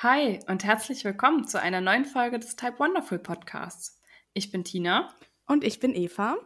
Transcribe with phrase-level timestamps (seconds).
[0.00, 4.00] Hi und herzlich willkommen zu einer neuen Folge des Type Wonderful Podcasts.
[4.32, 5.12] Ich bin Tina.
[5.48, 6.36] Und ich bin Eva.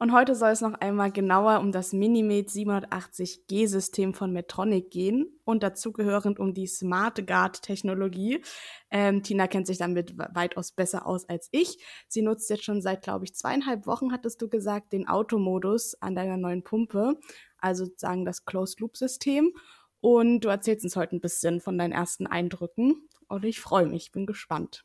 [0.00, 5.62] Und heute soll es noch einmal genauer um das Minimed 780G-System von Medtronic gehen und
[5.62, 8.42] dazugehörend um die Smart Guard Technologie.
[8.90, 11.78] Ähm, Tina kennt sich damit weitaus besser aus als ich.
[12.08, 16.16] Sie nutzt jetzt schon seit, glaube ich, zweieinhalb Wochen, hattest du gesagt, den Automodus an
[16.16, 17.20] deiner neuen Pumpe,
[17.58, 19.52] also sozusagen das Closed-Loop-System.
[20.00, 23.08] Und du erzählst uns heute ein bisschen von deinen ersten Eindrücken.
[23.28, 24.84] Und ich freue mich, bin gespannt.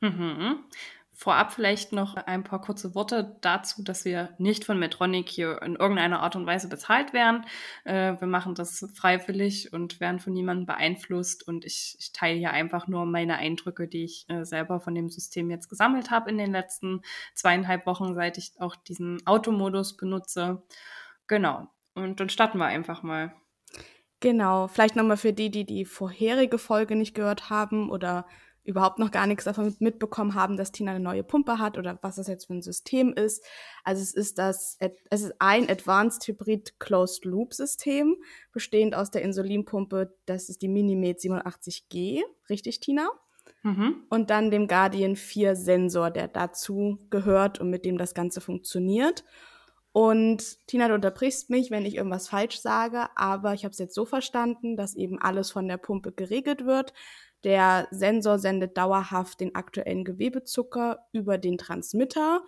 [0.00, 0.64] Mhm.
[1.12, 5.74] Vorab vielleicht noch ein paar kurze Worte dazu, dass wir nicht von Medtronic hier in
[5.74, 7.44] irgendeiner Art und Weise bezahlt werden.
[7.84, 11.46] Äh, wir machen das freiwillig und werden von niemandem beeinflusst.
[11.46, 15.10] Und ich, ich teile hier einfach nur meine Eindrücke, die ich äh, selber von dem
[15.10, 17.02] System jetzt gesammelt habe in den letzten
[17.34, 20.62] zweieinhalb Wochen, seit ich auch diesen Automodus benutze.
[21.26, 21.66] Genau.
[21.94, 23.34] Und dann starten wir einfach mal.
[24.20, 28.26] Genau, vielleicht nochmal für die, die die vorherige Folge nicht gehört haben oder
[28.64, 32.16] überhaupt noch gar nichts davon mitbekommen haben, dass Tina eine neue Pumpe hat oder was
[32.16, 33.42] das jetzt für ein System ist.
[33.82, 34.76] Also es ist das,
[35.08, 38.16] es ist ein Advanced Hybrid Closed Loop System,
[38.52, 43.08] bestehend aus der Insulinpumpe, das ist die Minimed 87G, richtig, Tina?
[43.62, 44.04] Mhm.
[44.10, 49.24] Und dann dem Guardian 4 Sensor, der dazu gehört und mit dem das Ganze funktioniert.
[49.98, 53.96] Und Tina, du unterbrichst mich, wenn ich irgendwas falsch sage, aber ich habe es jetzt
[53.96, 56.92] so verstanden, dass eben alles von der Pumpe geregelt wird.
[57.42, 62.44] Der Sensor sendet dauerhaft den aktuellen Gewebezucker über den Transmitter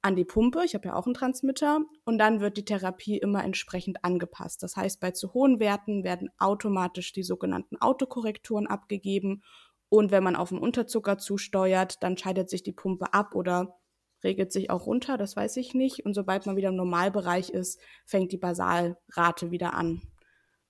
[0.00, 0.62] an die Pumpe.
[0.64, 1.80] Ich habe ja auch einen Transmitter.
[2.06, 4.62] Und dann wird die Therapie immer entsprechend angepasst.
[4.62, 9.42] Das heißt, bei zu hohen Werten werden automatisch die sogenannten Autokorrekturen abgegeben.
[9.90, 13.76] Und wenn man auf den Unterzucker zusteuert, dann scheidet sich die Pumpe ab oder
[14.24, 16.04] regelt sich auch runter, das weiß ich nicht.
[16.04, 20.02] Und sobald man wieder im Normalbereich ist, fängt die Basalrate wieder an.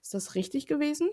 [0.03, 1.09] Ist das richtig gewesen?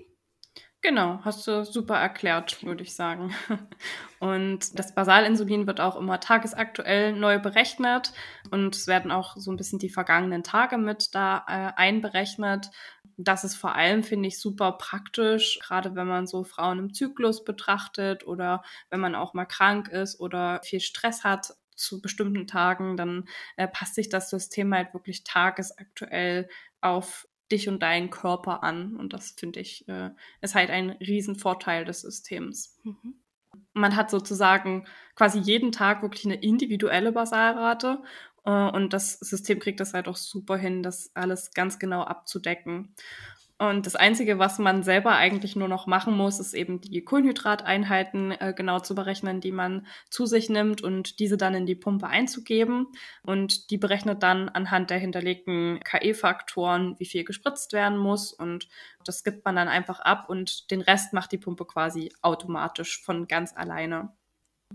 [0.83, 3.35] Genau, hast du super erklärt, würde ich sagen.
[4.19, 8.13] Und das Basalinsulin wird auch immer tagesaktuell neu berechnet
[8.51, 12.69] und es werden auch so ein bisschen die vergangenen Tage mit da äh, einberechnet.
[13.17, 17.43] Das ist vor allem, finde ich, super praktisch, gerade wenn man so Frauen im Zyklus
[17.43, 22.97] betrachtet oder wenn man auch mal krank ist oder viel Stress hat zu bestimmten Tagen,
[22.97, 23.27] dann
[23.57, 26.49] äh, passt sich das System halt wirklich tagesaktuell
[26.81, 28.95] auf dich und deinen Körper an.
[28.95, 32.77] Und das finde ich äh, ist halt ein Riesenvorteil des Systems.
[32.83, 33.15] Mhm.
[33.73, 38.01] Man hat sozusagen quasi jeden Tag wirklich eine individuelle Basalrate
[38.45, 42.95] äh, und das System kriegt das halt auch super hin, das alles ganz genau abzudecken.
[43.61, 48.31] Und das Einzige, was man selber eigentlich nur noch machen muss, ist eben die Kohlenhydrateinheiten
[48.31, 52.07] äh, genau zu berechnen, die man zu sich nimmt und diese dann in die Pumpe
[52.07, 52.87] einzugeben.
[53.21, 58.33] Und die berechnet dann anhand der hinterlegten KE-Faktoren, wie viel gespritzt werden muss.
[58.33, 58.67] Und
[59.05, 63.27] das gibt man dann einfach ab und den Rest macht die Pumpe quasi automatisch von
[63.27, 64.11] ganz alleine.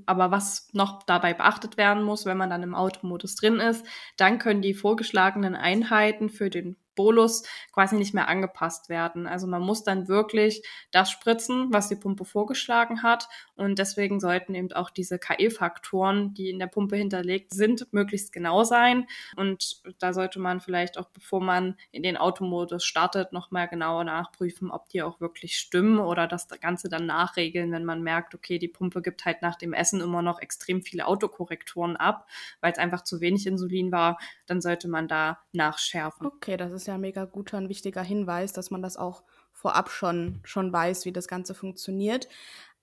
[0.05, 3.85] Aber was noch dabei beachtet werden muss, wenn man dann im Automodus drin ist,
[4.17, 9.29] dann können die vorgeschlagenen Einheiten für den Bolus quasi nicht mehr angepasst werden.
[9.29, 13.29] Also man muss dann wirklich das spritzen, was die Pumpe vorgeschlagen hat.
[13.55, 18.65] Und deswegen sollten eben auch diese KE-Faktoren, die in der Pumpe hinterlegt sind, möglichst genau
[18.65, 19.07] sein.
[19.37, 24.71] Und da sollte man vielleicht auch, bevor man in den Automodus startet, nochmal genauer nachprüfen,
[24.71, 28.69] ob die auch wirklich stimmen oder das Ganze dann nachregeln, wenn man merkt, okay, die
[28.69, 32.29] Pumpe gibt halt nach dem Essen immer noch extrem viele Autokorrekturen ab,
[32.61, 36.27] weil es einfach zu wenig Insulin war, dann sollte man da nachschärfen.
[36.27, 39.91] Okay, das ist ja ein mega guter und wichtiger Hinweis, dass man das auch vorab
[39.91, 42.29] schon, schon weiß, wie das Ganze funktioniert.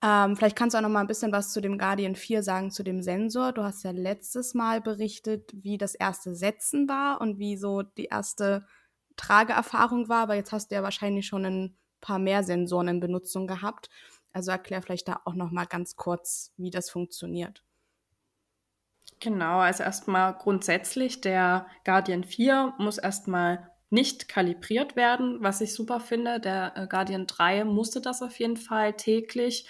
[0.02, 2.70] Ähm, vielleicht kannst du auch noch mal ein bisschen was zu dem Guardian 4 sagen,
[2.70, 3.52] zu dem Sensor.
[3.52, 8.06] Du hast ja letztes Mal berichtet, wie das erste Setzen war und wie so die
[8.06, 8.66] erste
[9.16, 13.46] Trageerfahrung war, aber jetzt hast du ja wahrscheinlich schon ein paar mehr Sensoren in Benutzung
[13.46, 13.88] gehabt.
[14.32, 17.62] Also erklär vielleicht da auch noch mal ganz kurz, wie das funktioniert.
[19.20, 26.00] Genau, also erstmal grundsätzlich, der Guardian 4 muss erstmal nicht kalibriert werden, was ich super
[26.00, 26.40] finde.
[26.40, 29.66] Der äh, Guardian 3 musste das auf jeden Fall täglich.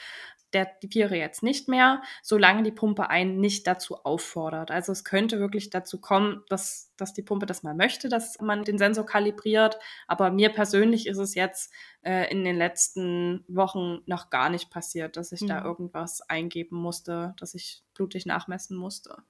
[0.53, 4.71] Der Viere jetzt nicht mehr, solange die Pumpe einen nicht dazu auffordert.
[4.71, 8.62] Also es könnte wirklich dazu kommen, dass, dass die Pumpe das mal möchte, dass man
[8.62, 9.79] den Sensor kalibriert.
[10.06, 11.73] Aber mir persönlich ist es jetzt
[12.03, 15.49] äh, in den letzten Wochen noch gar nicht passiert, dass ich mhm.
[15.49, 19.25] da irgendwas eingeben musste, dass ich blutig nachmessen musste.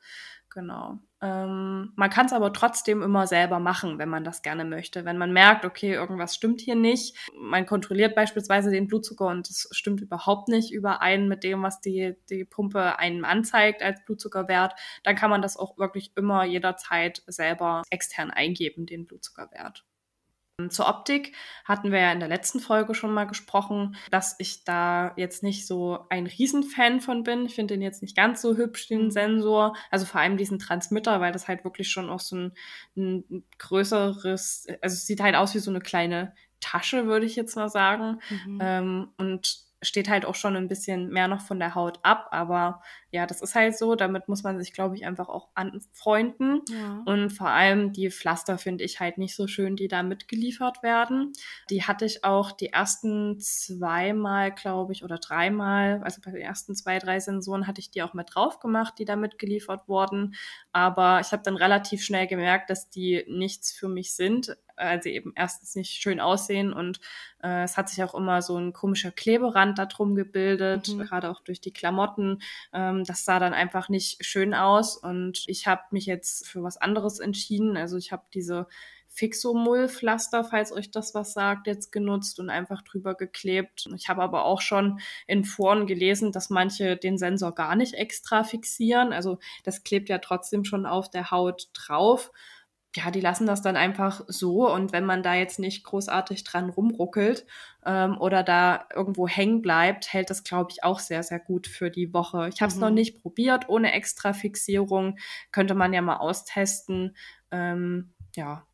[0.54, 1.00] Genau.
[1.20, 5.04] Ähm, man kann es aber trotzdem immer selber machen, wenn man das gerne möchte.
[5.04, 7.16] Wenn man merkt, okay, irgendwas stimmt hier nicht.
[7.36, 12.14] Man kontrolliert beispielsweise den Blutzucker und es stimmt überhaupt nicht überein mit dem, was die,
[12.30, 17.82] die Pumpe einem anzeigt als Blutzuckerwert, dann kann man das auch wirklich immer jederzeit selber
[17.90, 19.84] extern eingeben, den Blutzuckerwert.
[20.68, 21.34] Zur Optik
[21.64, 25.66] hatten wir ja in der letzten Folge schon mal gesprochen, dass ich da jetzt nicht
[25.66, 27.46] so ein Riesenfan von bin.
[27.46, 29.10] Ich finde den jetzt nicht ganz so hübsch, den mhm.
[29.10, 29.74] Sensor.
[29.90, 32.52] Also vor allem diesen Transmitter, weil das halt wirklich schon auch so ein,
[32.96, 37.56] ein größeres, also es sieht halt aus wie so eine kleine Tasche, würde ich jetzt
[37.56, 38.20] mal sagen.
[38.30, 38.58] Mhm.
[38.62, 42.82] Ähm, und steht halt auch schon ein bisschen mehr noch von der Haut ab, aber
[43.10, 43.94] ja, das ist halt so.
[43.94, 46.62] Damit muss man sich, glaube ich, einfach auch anfreunden.
[46.68, 47.02] Ja.
[47.04, 51.32] Und vor allem die Pflaster finde ich halt nicht so schön, die da mitgeliefert werden.
[51.70, 56.74] Die hatte ich auch die ersten zweimal, glaube ich, oder dreimal, also bei den ersten
[56.74, 60.34] zwei, drei Sensoren hatte ich die auch mit drauf gemacht, die da mitgeliefert wurden.
[60.72, 65.10] Aber ich habe dann relativ schnell gemerkt, dass die nichts für mich sind weil sie
[65.10, 67.00] eben erstens nicht schön aussehen und
[67.44, 71.00] äh, es hat sich auch immer so ein komischer Kleberand da drum gebildet, mhm.
[71.00, 72.40] gerade auch durch die Klamotten.
[72.72, 76.78] Ähm, das sah dann einfach nicht schön aus und ich habe mich jetzt für was
[76.78, 77.76] anderes entschieden.
[77.76, 78.66] Also ich habe diese
[79.08, 83.88] Fixomull-Pflaster, falls euch das was sagt, jetzt genutzt und einfach drüber geklebt.
[83.94, 84.98] Ich habe aber auch schon
[85.28, 89.12] in Foren gelesen, dass manche den Sensor gar nicht extra fixieren.
[89.12, 92.32] Also das klebt ja trotzdem schon auf der Haut drauf
[92.96, 96.70] ja, die lassen das dann einfach so und wenn man da jetzt nicht großartig dran
[96.70, 97.44] rumruckelt
[97.84, 101.90] ähm, oder da irgendwo hängen bleibt, hält das, glaube ich, auch sehr, sehr gut für
[101.90, 102.48] die Woche.
[102.48, 102.82] Ich habe es mhm.
[102.82, 105.18] noch nicht probiert, ohne extra Fixierung.
[105.50, 107.16] Könnte man ja mal austesten.
[107.50, 108.64] Ähm, ja,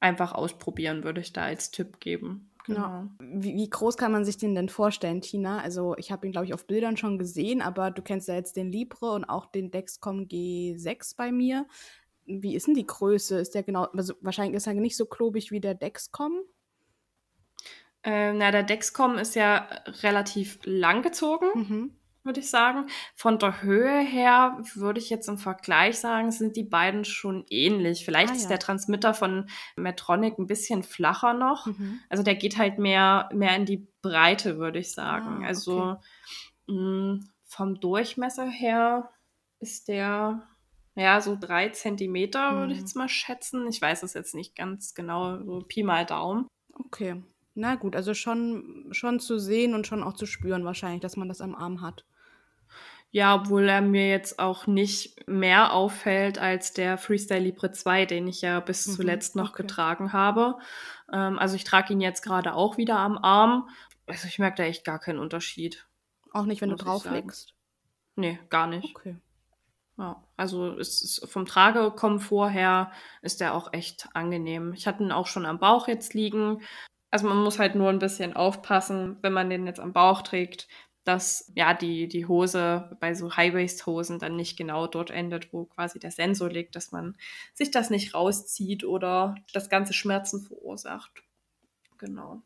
[0.00, 2.50] einfach ausprobieren, würde ich da als Tipp geben.
[2.64, 3.04] Genau.
[3.20, 5.60] Wie, wie, groß kann man sich den denn vorstellen, Tina?
[5.60, 8.56] Also ich habe ihn, glaube ich, auf Bildern schon gesehen, aber du kennst ja jetzt
[8.56, 11.66] den Libre und auch den Dexcom G6 bei mir
[12.26, 13.38] wie ist denn die Größe?
[13.38, 16.42] Ist der genau, also wahrscheinlich ist er nicht so klobig wie der Dexcom?
[18.02, 19.68] Äh, na, der Dexcom ist ja
[20.02, 21.96] relativ lang gezogen, mhm.
[22.22, 22.86] würde ich sagen.
[23.14, 28.04] Von der Höhe her würde ich jetzt im Vergleich sagen, sind die beiden schon ähnlich.
[28.04, 31.66] Vielleicht ah, ist der Transmitter von Medtronic ein bisschen flacher noch.
[31.66, 32.00] Mhm.
[32.08, 35.42] Also der geht halt mehr, mehr in die Breite, würde ich sagen.
[35.42, 36.00] Ah, also okay.
[36.68, 39.10] mh, mm, vom Durchmesser her
[39.58, 40.46] ist der
[40.96, 42.84] ja, so drei Zentimeter würde ich mhm.
[42.84, 43.66] jetzt mal schätzen.
[43.68, 46.48] Ich weiß es jetzt nicht ganz genau, so Pi mal Daumen.
[46.72, 47.22] Okay.
[47.54, 51.28] Na gut, also schon, schon zu sehen und schon auch zu spüren wahrscheinlich, dass man
[51.28, 52.04] das am Arm hat.
[53.10, 58.26] Ja, obwohl er mir jetzt auch nicht mehr auffällt als der Freestyle Libre 2, den
[58.26, 59.62] ich ja bis mhm, zuletzt noch okay.
[59.62, 60.56] getragen habe.
[61.12, 63.68] Ähm, also ich trage ihn jetzt gerade auch wieder am Arm.
[64.06, 65.86] Also ich merke da echt gar keinen Unterschied.
[66.32, 67.54] Auch nicht, wenn du drauflegst?
[68.16, 68.94] Nee, gar nicht.
[68.96, 69.16] Okay.
[69.98, 74.74] Ja, also ist vom Tragekomfort her ist der auch echt angenehm.
[74.74, 76.62] Ich hatte ihn auch schon am Bauch jetzt liegen.
[77.10, 80.68] Also man muss halt nur ein bisschen aufpassen, wenn man den jetzt am Bauch trägt,
[81.04, 85.98] dass ja die, die Hose bei so High-Waist-Hosen dann nicht genau dort endet, wo quasi
[86.00, 87.16] der Sensor liegt, dass man
[87.54, 91.22] sich das nicht rauszieht oder das ganze Schmerzen verursacht.
[91.96, 92.42] Genau.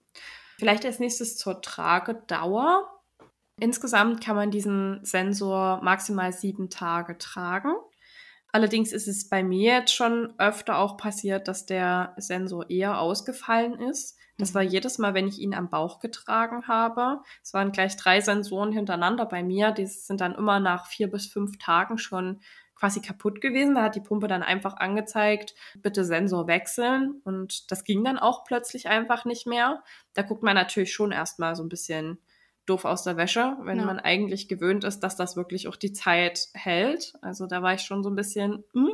[0.58, 2.99] Vielleicht als nächstes zur Tragedauer.
[3.60, 7.74] Insgesamt kann man diesen Sensor maximal sieben Tage tragen.
[8.52, 13.74] Allerdings ist es bei mir jetzt schon öfter auch passiert, dass der Sensor eher ausgefallen
[13.78, 14.18] ist.
[14.38, 14.70] Das war mhm.
[14.70, 17.20] jedes Mal, wenn ich ihn am Bauch getragen habe.
[17.42, 19.72] Es waren gleich drei Sensoren hintereinander bei mir.
[19.72, 22.40] Die sind dann immer nach vier bis fünf Tagen schon
[22.74, 23.74] quasi kaputt gewesen.
[23.74, 27.20] Da hat die Pumpe dann einfach angezeigt, bitte Sensor wechseln.
[27.24, 29.82] Und das ging dann auch plötzlich einfach nicht mehr.
[30.14, 32.18] Da guckt man natürlich schon erstmal so ein bisschen
[32.70, 33.84] doof aus der Wäsche, wenn ja.
[33.84, 37.14] man eigentlich gewöhnt ist, dass das wirklich auch die Zeit hält.
[37.20, 38.92] Also da war ich schon so ein bisschen, hm.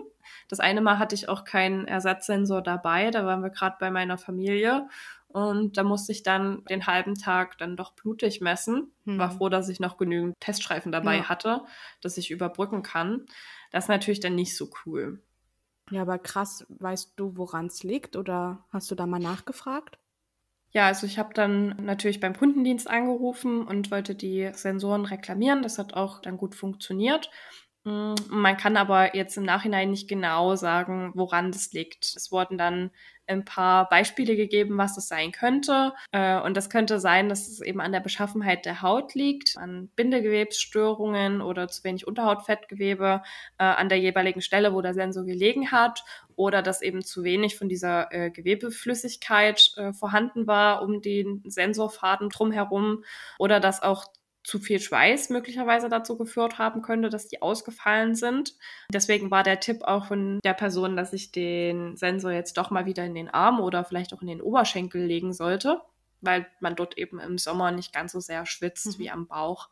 [0.49, 4.18] das eine Mal hatte ich auch keinen Ersatzsensor dabei, da waren wir gerade bei meiner
[4.18, 4.88] Familie
[5.28, 8.92] und da musste ich dann den halben Tag dann doch blutig messen.
[9.04, 9.18] Hm.
[9.18, 11.28] War froh, dass ich noch genügend Teststreifen dabei ja.
[11.28, 11.62] hatte,
[12.00, 13.26] dass ich überbrücken kann.
[13.71, 15.23] Das ist natürlich dann nicht so cool.
[15.90, 19.99] Ja, aber krass, weißt du, woran es liegt oder hast du da mal nachgefragt?
[20.73, 25.62] Ja, also ich habe dann natürlich beim Kundendienst angerufen und wollte die Sensoren reklamieren.
[25.62, 27.30] Das hat auch dann gut funktioniert.
[27.87, 32.16] Mm, man kann aber jetzt im Nachhinein nicht genau sagen, woran das liegt.
[32.16, 32.90] Es wurden dann
[33.28, 35.93] ein paar Beispiele gegeben, was das sein könnte.
[36.11, 39.88] Äh, und das könnte sein, dass es eben an der Beschaffenheit der Haut liegt, an
[39.95, 43.23] Bindegewebsstörungen oder zu wenig Unterhautfettgewebe
[43.59, 46.05] äh, an der jeweiligen Stelle, wo der Sensor gelegen hat.
[46.35, 53.05] Oder dass eben zu wenig von dieser äh, Gewebeflüssigkeit vorhanden war um den Sensorfaden drumherum.
[53.38, 54.07] Oder dass auch
[54.46, 58.54] zu viel Schweiß möglicherweise dazu geführt haben könnte, dass die ausgefallen sind.
[58.92, 62.86] Deswegen war der Tipp auch von der Person, dass ich den Sensor jetzt doch mal
[62.86, 65.80] wieder in den Arm oder vielleicht auch in den Oberschenkel legen sollte,
[66.20, 68.98] weil man dort eben im Sommer nicht ganz so sehr schwitzt mhm.
[68.98, 69.68] wie am Bauch.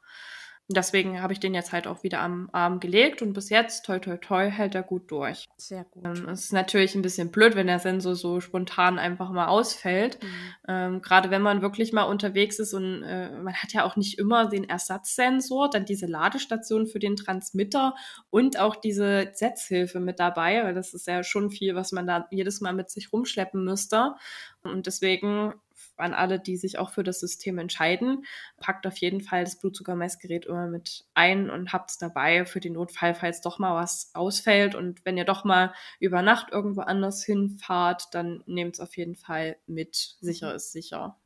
[0.68, 3.98] Deswegen habe ich den jetzt halt auch wieder am Arm gelegt und bis jetzt, toi
[3.98, 5.44] toi toi, hält er gut durch.
[5.58, 6.04] Sehr gut.
[6.04, 10.22] Ähm, es ist natürlich ein bisschen blöd, wenn der Sensor so spontan einfach mal ausfällt.
[10.22, 10.28] Mhm.
[10.68, 14.18] Ähm, Gerade wenn man wirklich mal unterwegs ist und äh, man hat ja auch nicht
[14.18, 17.94] immer den Ersatzsensor, dann diese Ladestation für den Transmitter
[18.30, 22.26] und auch diese Setzhilfe mit dabei, weil das ist ja schon viel, was man da
[22.30, 24.14] jedes Mal mit sich rumschleppen müsste.
[24.62, 25.52] Und deswegen
[25.96, 28.24] an alle, die sich auch für das System entscheiden,
[28.58, 32.74] packt auf jeden Fall das Blutzuckermessgerät immer mit ein und habt es dabei für den
[32.74, 34.74] Notfall, falls doch mal was ausfällt.
[34.74, 39.16] Und wenn ihr doch mal über Nacht irgendwo anders hinfahrt, dann nehmt es auf jeden
[39.16, 40.16] Fall mit.
[40.20, 40.56] Sicher mhm.
[40.56, 41.16] ist sicher.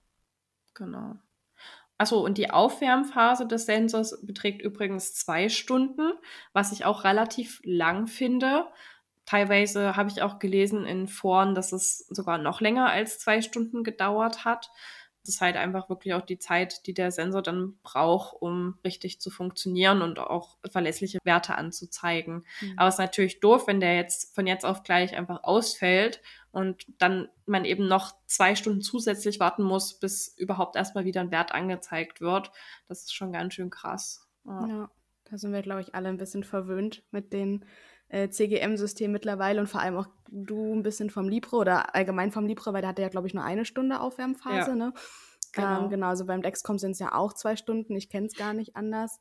[0.75, 1.17] Genau.
[2.01, 6.13] Achso, und die Aufwärmphase des Sensors beträgt übrigens zwei Stunden,
[6.53, 8.67] was ich auch relativ lang finde.
[9.29, 13.85] Teilweise habe ich auch gelesen in Foren, dass es sogar noch länger als zwei Stunden
[13.85, 14.71] gedauert hat.
[15.21, 19.21] Das ist halt einfach wirklich auch die Zeit, die der Sensor dann braucht, um richtig
[19.21, 22.47] zu funktionieren und auch verlässliche Werte anzuzeigen.
[22.63, 22.73] Mhm.
[22.79, 26.87] Aber es ist natürlich doof, wenn der jetzt von jetzt auf gleich einfach ausfällt und
[26.97, 31.53] dann man eben noch zwei Stunden zusätzlich warten muss, bis überhaupt erstmal wieder ein Wert
[31.53, 32.51] angezeigt wird.
[32.89, 34.27] Das ist schon ganz schön krass.
[34.47, 34.91] Ja, ja
[35.25, 37.67] da sind wir, glaube ich, alle ein bisschen verwöhnt mit den
[38.09, 42.47] äh, CGM-System mittlerweile und vor allem auch du ein bisschen vom Libre oder allgemein vom
[42.47, 44.71] Libre, weil der hatte ja, glaube ich, nur eine Stunde Aufwärmphase.
[44.71, 44.77] Ja.
[44.77, 44.93] Ne?
[45.53, 45.85] Genau.
[45.85, 47.97] Ähm, genau, also beim Dexcom sind es ja auch zwei Stunden.
[47.97, 49.19] Ich kenne es gar nicht anders.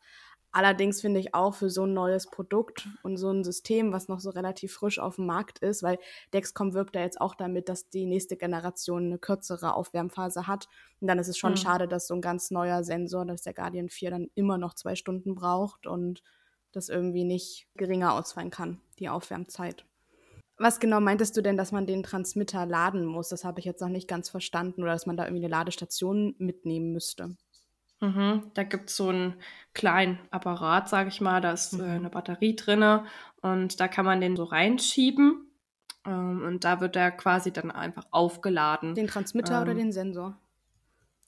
[0.52, 4.20] Allerdings finde ich auch für so ein neues Produkt und so ein System, was noch
[4.20, 6.00] so relativ frisch auf dem Markt ist, weil
[6.34, 10.68] Dexcom wirbt ja jetzt auch damit, dass die nächste Generation eine kürzere Aufwärmphase hat.
[11.02, 11.58] Und dann ist es schon mhm.
[11.58, 14.96] schade, dass so ein ganz neuer Sensor, dass der Guardian 4 dann immer noch zwei
[14.96, 16.24] Stunden braucht und
[16.72, 19.86] das irgendwie nicht geringer ausfallen kann, die Aufwärmzeit.
[20.58, 23.30] Was genau meintest du denn, dass man den Transmitter laden muss?
[23.30, 26.36] Das habe ich jetzt noch nicht ganz verstanden oder dass man da irgendwie eine Ladestation
[26.40, 27.36] mitnehmen müsste.
[28.00, 29.36] Mhm, da gibt es so einen
[29.74, 31.84] kleinen Apparat, sage ich mal, da ist äh, mhm.
[31.84, 33.02] äh, eine Batterie drin
[33.42, 35.48] und da kann man den so reinschieben
[36.06, 38.94] ähm, und da wird er quasi dann einfach aufgeladen.
[38.94, 40.38] Den Transmitter ähm, oder den Sensor?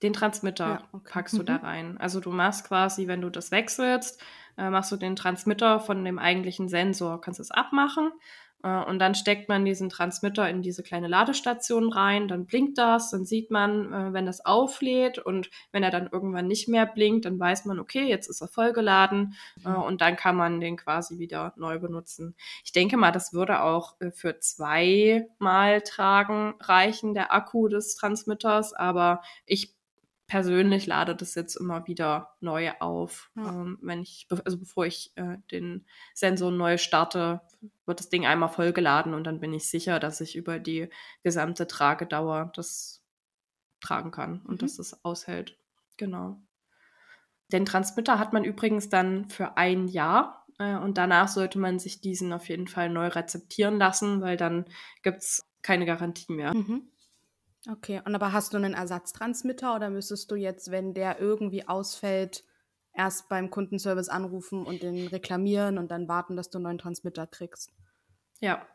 [0.04, 1.10] Den Transmitter ja, okay.
[1.12, 1.46] packst du mhm.
[1.48, 1.98] da rein.
[1.98, 4.22] Also du machst quasi, wenn du das wechselst,
[4.60, 8.12] äh, machst du den Transmitter von dem eigentlichen Sensor, kannst es abmachen
[8.64, 13.12] äh, und dann steckt man diesen Transmitter in diese kleine Ladestation rein, dann blinkt das,
[13.12, 17.26] dann sieht man, äh, wenn das auflädt und wenn er dann irgendwann nicht mehr blinkt,
[17.26, 19.36] dann weiß man, okay, jetzt ist er vollgeladen
[19.66, 19.76] äh, mhm.
[19.76, 22.36] und dann kann man den quasi wieder neu benutzen.
[22.64, 28.74] Ich denke mal, das würde auch äh, für zweimal tragen reichen, der Akku des Transmitters,
[28.74, 29.79] aber ich
[30.30, 33.32] persönlich lade das jetzt immer wieder neu auf.
[33.36, 33.50] Ja.
[33.50, 37.42] Ähm, wenn ich, also bevor ich äh, den Sensor neu starte,
[37.86, 40.90] wird das Ding einmal vollgeladen und dann bin ich sicher, dass ich über die
[41.24, 43.04] gesamte Tragedauer das
[43.82, 44.58] tragen kann und mhm.
[44.60, 45.58] dass es aushält.
[45.98, 46.40] Genau.
[47.52, 52.02] Den Transmitter hat man übrigens dann für ein Jahr äh, und danach sollte man sich
[52.02, 54.66] diesen auf jeden Fall neu rezeptieren lassen, weil dann
[55.02, 56.54] gibt es keine Garantie mehr.
[56.54, 56.84] Mhm.
[57.68, 62.46] Okay, und aber hast du einen Ersatztransmitter oder müsstest du jetzt, wenn der irgendwie ausfällt,
[62.94, 67.28] erst beim Kundenservice anrufen und den reklamieren und dann warten, dass du einen neuen Transmitter
[67.28, 67.72] kriegst?
[68.40, 68.66] Ja,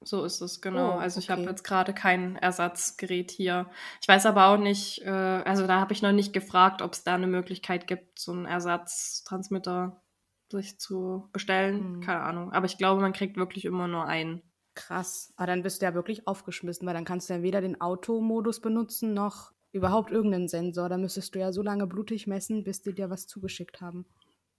[0.00, 0.94] so ist es, genau.
[0.94, 3.70] Oh, also ich habe jetzt gerade kein Ersatzgerät hier.
[4.00, 7.04] Ich weiß aber auch nicht, äh, also da habe ich noch nicht gefragt, ob es
[7.04, 10.02] da eine Möglichkeit gibt, so einen Ersatztransmitter
[10.50, 11.78] sich zu bestellen.
[11.78, 12.00] Hm.
[12.00, 12.52] Keine Ahnung.
[12.52, 14.42] Aber ich glaube, man kriegt wirklich immer nur einen.
[14.78, 15.32] Krass.
[15.36, 18.60] Aber dann bist du ja wirklich aufgeschmissen, weil dann kannst du ja weder den Automodus
[18.60, 20.88] benutzen noch überhaupt irgendeinen Sensor.
[20.88, 24.06] Da müsstest du ja so lange blutig messen, bis die dir was zugeschickt haben.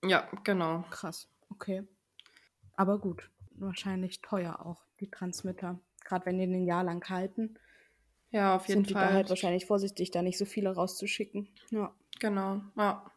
[0.03, 0.83] Ja, genau.
[0.89, 1.29] Krass.
[1.49, 1.87] Okay.
[2.75, 3.31] Aber gut.
[3.51, 5.79] Wahrscheinlich teuer auch, die Transmitter.
[6.03, 7.57] Gerade wenn die ein Jahr lang halten.
[8.31, 9.05] Ja, auf jeden sind Fall.
[9.05, 11.47] Die da halt wahrscheinlich vorsichtig, da nicht so viele rauszuschicken.
[11.71, 11.93] Ja.
[12.19, 12.61] Genau.
[12.77, 13.09] Ja.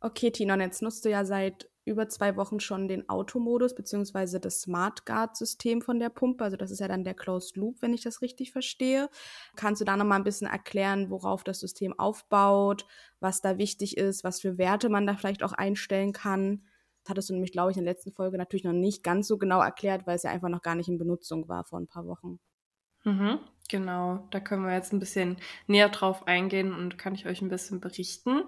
[0.00, 4.40] Okay, Tina, und jetzt nutzt du ja seit über zwei Wochen schon den Automodus beziehungsweise
[4.40, 6.44] das Smart Guard System von der Pumpe.
[6.44, 9.10] Also das ist ja dann der Closed Loop, wenn ich das richtig verstehe.
[9.56, 12.86] Kannst du da nochmal ein bisschen erklären, worauf das System aufbaut,
[13.20, 16.62] was da wichtig ist, was für Werte man da vielleicht auch einstellen kann?
[17.02, 19.38] Das hattest du nämlich, glaube ich, in der letzten Folge natürlich noch nicht ganz so
[19.38, 22.06] genau erklärt, weil es ja einfach noch gar nicht in Benutzung war vor ein paar
[22.06, 22.38] Wochen.
[23.04, 23.38] Mhm,
[23.68, 27.48] genau, da können wir jetzt ein bisschen näher drauf eingehen und kann ich euch ein
[27.48, 28.42] bisschen berichten.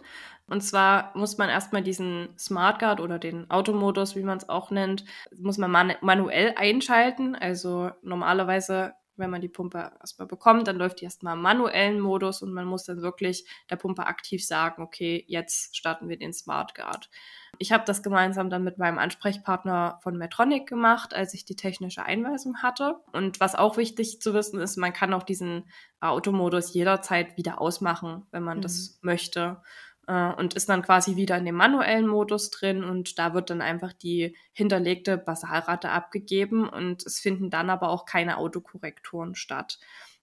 [0.46, 4.70] Und zwar muss man erstmal diesen Smart Guard oder den Automodus, wie man es auch
[4.70, 5.04] nennt,
[5.38, 7.34] muss man man manuell einschalten.
[7.34, 12.42] Also normalerweise wenn man die Pumpe erstmal bekommt, dann läuft die erstmal im manuellen Modus
[12.42, 16.74] und man muss dann wirklich der Pumpe aktiv sagen, okay, jetzt starten wir den Smart
[16.74, 17.10] Guard.
[17.58, 22.02] Ich habe das gemeinsam dann mit meinem Ansprechpartner von Metronic gemacht, als ich die technische
[22.02, 22.96] Einweisung hatte.
[23.12, 28.26] Und was auch wichtig zu wissen ist, man kann auch diesen Automodus jederzeit wieder ausmachen,
[28.30, 28.62] wenn man mhm.
[28.62, 29.62] das möchte.
[30.06, 33.60] Äh, und ist dann quasi wieder in dem manuellen Modus drin und da wird dann
[33.60, 39.78] einfach die hinterlegte Basalrate abgegeben und es finden dann aber auch keine Autokorrekturen statt.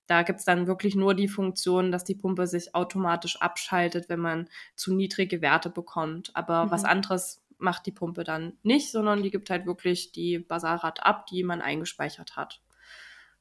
[0.07, 4.49] Da gibt's dann wirklich nur die Funktion, dass die Pumpe sich automatisch abschaltet, wenn man
[4.75, 6.31] zu niedrige Werte bekommt.
[6.33, 6.71] Aber mhm.
[6.71, 11.27] was anderes macht die Pumpe dann nicht, sondern die gibt halt wirklich die Basalrate ab,
[11.27, 12.61] die man eingespeichert hat.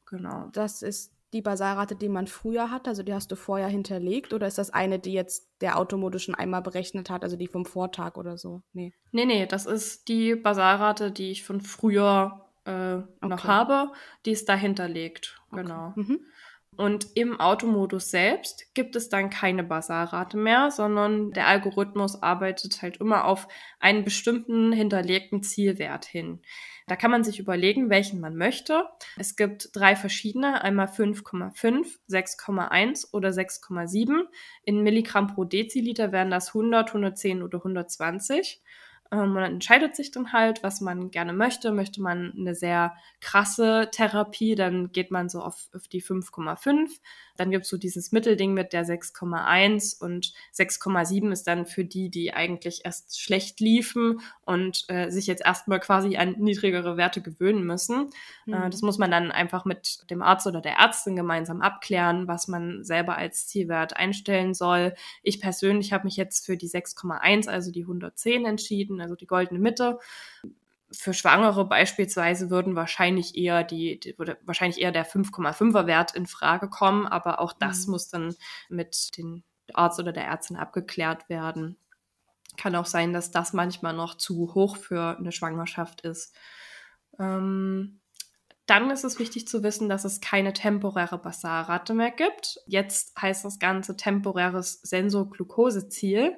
[0.05, 0.51] Genau.
[0.53, 4.47] Das ist die Basalrate, die man früher hat, also die hast du vorher hinterlegt, oder
[4.47, 8.17] ist das eine, die jetzt der Automodus schon einmal berechnet hat, also die vom Vortag
[8.17, 8.63] oder so?
[8.73, 8.93] Nee.
[9.13, 13.07] Nee, nee, das ist die Basalrate, die ich von früher äh, okay.
[13.21, 13.93] noch habe,
[14.25, 15.41] die ist da hinterlegt.
[15.51, 15.63] Okay.
[15.63, 15.93] Genau.
[15.97, 16.21] Mhm.
[16.77, 22.99] Und im Automodus selbst gibt es dann keine Basarrate mehr, sondern der Algorithmus arbeitet halt
[22.99, 23.49] immer auf
[23.81, 26.41] einen bestimmten hinterlegten Zielwert hin.
[26.89, 28.85] Da kann man sich überlegen, welchen man möchte.
[29.19, 34.25] Es gibt drei verschiedene, einmal 5,5, 6,1 oder 6,7.
[34.65, 38.63] In Milligramm pro Deziliter wären das 100, 110 oder 120.
[39.11, 41.73] Ähm, man entscheidet sich dann halt, was man gerne möchte.
[41.73, 46.89] Möchte man eine sehr krasse Therapie, dann geht man so auf, auf die 5,5.
[47.37, 52.35] Dann gibt's so dieses Mittelding mit der 6,1 und 6,7 ist dann für die, die
[52.35, 58.11] eigentlich erst schlecht liefen und äh, sich jetzt erstmal quasi an niedrigere Werte gewöhnen müssen.
[58.47, 58.55] Äh, mhm.
[58.55, 62.49] Äh, das muss man dann einfach mit dem Arzt oder der Ärztin gemeinsam abklären, was
[62.49, 64.95] man selber als Zielwert einstellen soll.
[65.23, 69.61] Ich persönlich habe mich jetzt für die 6,1, also die 110 entschieden, also die goldene
[69.61, 69.99] Mitte
[70.91, 76.27] für Schwangere beispielsweise würden wahrscheinlich eher die, die würde wahrscheinlich eher der 5,5er Wert in
[76.27, 77.93] Frage kommen, aber auch das mhm.
[77.93, 78.35] muss dann
[78.69, 79.43] mit dem
[79.75, 81.77] Arzt oder der Ärztin abgeklärt werden.
[82.57, 86.35] Kann auch sein, dass das manchmal noch zu hoch für eine Schwangerschaft ist.
[87.19, 88.01] Ähm,
[88.67, 92.61] dann ist es wichtig zu wissen, dass es keine temporäre Basarrate mehr gibt.
[92.67, 96.37] Jetzt heißt das Ganze temporäres Sensorglukoseziel.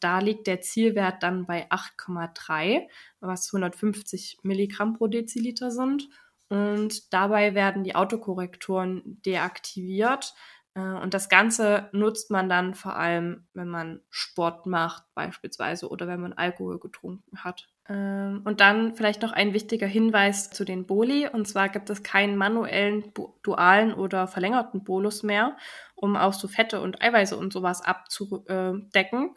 [0.00, 2.88] Da liegt der Zielwert dann bei 8,3,
[3.20, 6.08] was 150 Milligramm pro Deziliter sind.
[6.48, 10.34] Und dabei werden die Autokorrekturen deaktiviert.
[10.74, 16.06] Äh, und das Ganze nutzt man dann vor allem, wenn man Sport macht beispielsweise oder
[16.06, 17.68] wenn man Alkohol getrunken hat.
[17.88, 21.28] Ähm, und dann vielleicht noch ein wichtiger Hinweis zu den Boli.
[21.28, 25.56] Und zwar gibt es keinen manuellen, dualen oder verlängerten Bolus mehr,
[25.94, 29.36] um auch so Fette und Eiweiße und sowas abzudecken.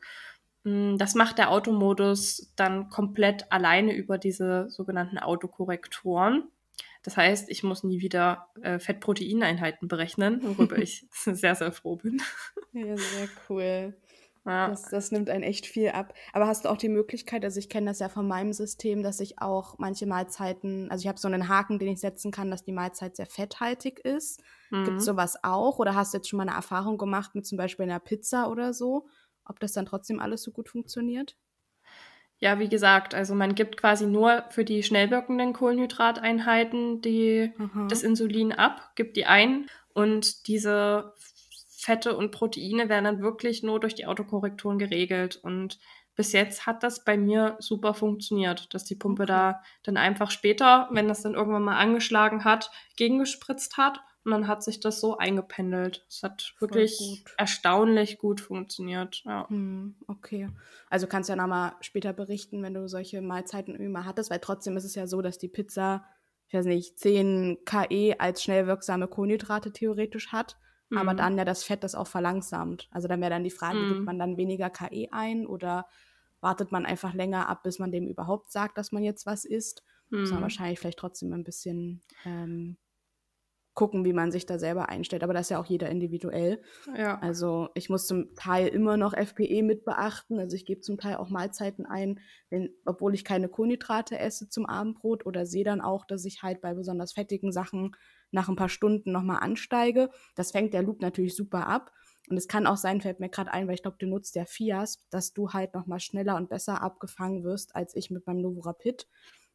[0.67, 6.43] Mm, das macht der Automodus dann komplett alleine über diese sogenannten Autokorrektoren.
[7.03, 12.21] Das heißt, ich muss nie wieder äh, Fettproteineinheiten berechnen, worüber ich sehr, sehr froh bin.
[12.73, 13.95] Ja, sehr cool.
[14.45, 14.69] Ja.
[14.69, 16.13] Das, das, nimmt einen echt viel ab.
[16.31, 19.19] Aber hast du auch die Möglichkeit, also ich kenne das ja von meinem System, dass
[19.19, 22.63] ich auch manche Mahlzeiten, also ich habe so einen Haken, den ich setzen kann, dass
[22.63, 24.41] die Mahlzeit sehr fetthaltig ist.
[24.69, 24.85] Mhm.
[24.85, 25.79] Gibt es sowas auch?
[25.79, 28.73] Oder hast du jetzt schon mal eine Erfahrung gemacht mit zum Beispiel einer Pizza oder
[28.73, 29.07] so?
[29.49, 31.35] Ob das dann trotzdem alles so gut funktioniert?
[32.39, 37.51] Ja, wie gesagt, also man gibt quasi nur für die schnell wirkenden Kohlenhydrateinheiten die,
[37.89, 41.13] das Insulin ab, gibt die ein und diese
[41.87, 45.37] Fette und Proteine werden dann wirklich nur durch die Autokorrekturen geregelt.
[45.37, 45.79] Und
[46.15, 50.89] bis jetzt hat das bei mir super funktioniert, dass die Pumpe da dann einfach später,
[50.91, 55.17] wenn das dann irgendwann mal angeschlagen hat, gegengespritzt hat und dann hat sich das so
[55.17, 56.05] eingependelt.
[56.09, 57.33] Es hat wirklich gut.
[57.37, 59.23] erstaunlich gut funktioniert.
[59.23, 59.47] Ja.
[59.47, 60.49] Hm, okay.
[60.89, 64.39] Also kannst du ja nochmal später berichten, wenn du solche Mahlzeiten irgendwie mal hattest, weil
[64.39, 66.03] trotzdem ist es ja so, dass die Pizza,
[66.49, 70.57] ich weiß nicht, 10 KE als schnell wirksame Kohlenhydrate theoretisch hat,
[70.89, 70.97] mhm.
[70.97, 72.89] aber dann ja das Fett das auch verlangsamt.
[72.91, 73.93] Also dann wäre dann die Frage, mhm.
[73.93, 75.87] gibt man dann weniger KE ein oder
[76.41, 79.85] wartet man einfach länger ab, bis man dem überhaupt sagt, dass man jetzt was isst?
[80.09, 80.19] Mhm.
[80.19, 82.75] Muss man wahrscheinlich vielleicht trotzdem ein bisschen ähm,
[83.77, 85.23] gucken, wie man sich da selber einstellt.
[85.23, 86.61] Aber das ist ja auch jeder individuell.
[86.97, 87.19] Ja.
[87.19, 90.39] Also ich muss zum Teil immer noch FPE mit beachten.
[90.39, 94.65] Also ich gebe zum Teil auch Mahlzeiten ein, wenn, obwohl ich keine Kohlenhydrate esse zum
[94.65, 97.95] Abendbrot oder sehe dann auch, dass ich halt bei besonders fettigen Sachen
[98.31, 100.09] nach ein paar Stunden nochmal ansteige.
[100.35, 101.93] Das fängt der Loop natürlich super ab.
[102.31, 104.45] Und es kann auch sein, fällt mir gerade ein, weil ich glaube, du nutzt ja
[104.45, 109.07] Fias, dass du halt nochmal schneller und besser abgefangen wirst als ich mit meinem Novorapid.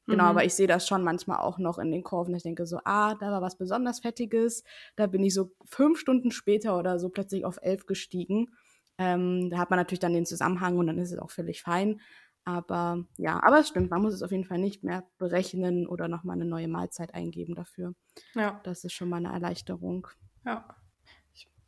[0.06, 0.30] Genau, mhm.
[0.30, 2.34] aber ich sehe das schon manchmal auch noch in den Kurven.
[2.34, 4.64] Ich denke so, ah, da war was besonders Fettiges.
[4.96, 8.54] Da bin ich so fünf Stunden später oder so plötzlich auf elf gestiegen.
[8.98, 12.00] Ähm, da hat man natürlich dann den Zusammenhang und dann ist es auch völlig fein.
[12.44, 16.08] Aber ja, aber es stimmt, man muss es auf jeden Fall nicht mehr berechnen oder
[16.08, 17.94] nochmal eine neue Mahlzeit eingeben dafür.
[18.34, 18.60] Ja.
[18.64, 20.08] Das ist schon mal eine Erleichterung.
[20.44, 20.66] Ja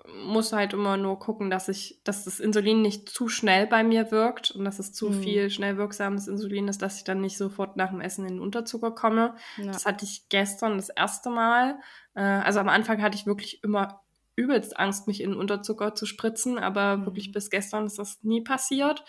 [0.07, 4.11] muss halt immer nur gucken, dass ich, dass das Insulin nicht zu schnell bei mir
[4.11, 5.23] wirkt und dass es zu mhm.
[5.23, 8.40] viel schnell wirksames Insulin ist, dass ich dann nicht sofort nach dem Essen in den
[8.40, 9.35] Unterzucker komme.
[9.57, 9.67] Ja.
[9.67, 11.79] Das hatte ich gestern das erste Mal.
[12.14, 14.03] Äh, also am Anfang hatte ich wirklich immer
[14.37, 17.07] übelst Angst, mich in Unterzucker zu spritzen, aber mhm.
[17.07, 19.05] wirklich bis gestern ist das nie passiert.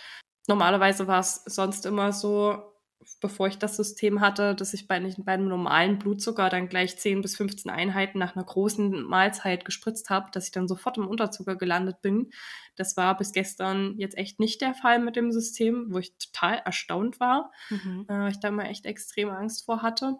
[0.48, 2.75] Normalerweise war es sonst immer so,
[3.22, 7.22] bevor ich das System hatte, dass ich bei, bei einem normalen Blutzucker dann gleich 10
[7.22, 11.56] bis 15 Einheiten nach einer großen Mahlzeit gespritzt habe, dass ich dann sofort im Unterzucker
[11.56, 12.32] gelandet bin.
[12.76, 16.62] Das war bis gestern jetzt echt nicht der Fall mit dem System, wo ich total
[16.66, 18.06] erstaunt war, mhm.
[18.10, 20.18] äh, ich da mal echt extrem Angst vor hatte.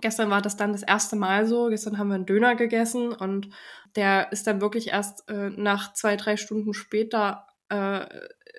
[0.00, 1.68] Gestern war das dann das erste Mal so.
[1.68, 3.50] Gestern haben wir einen Döner gegessen und
[3.96, 8.06] der ist dann wirklich erst äh, nach zwei, drei Stunden später äh,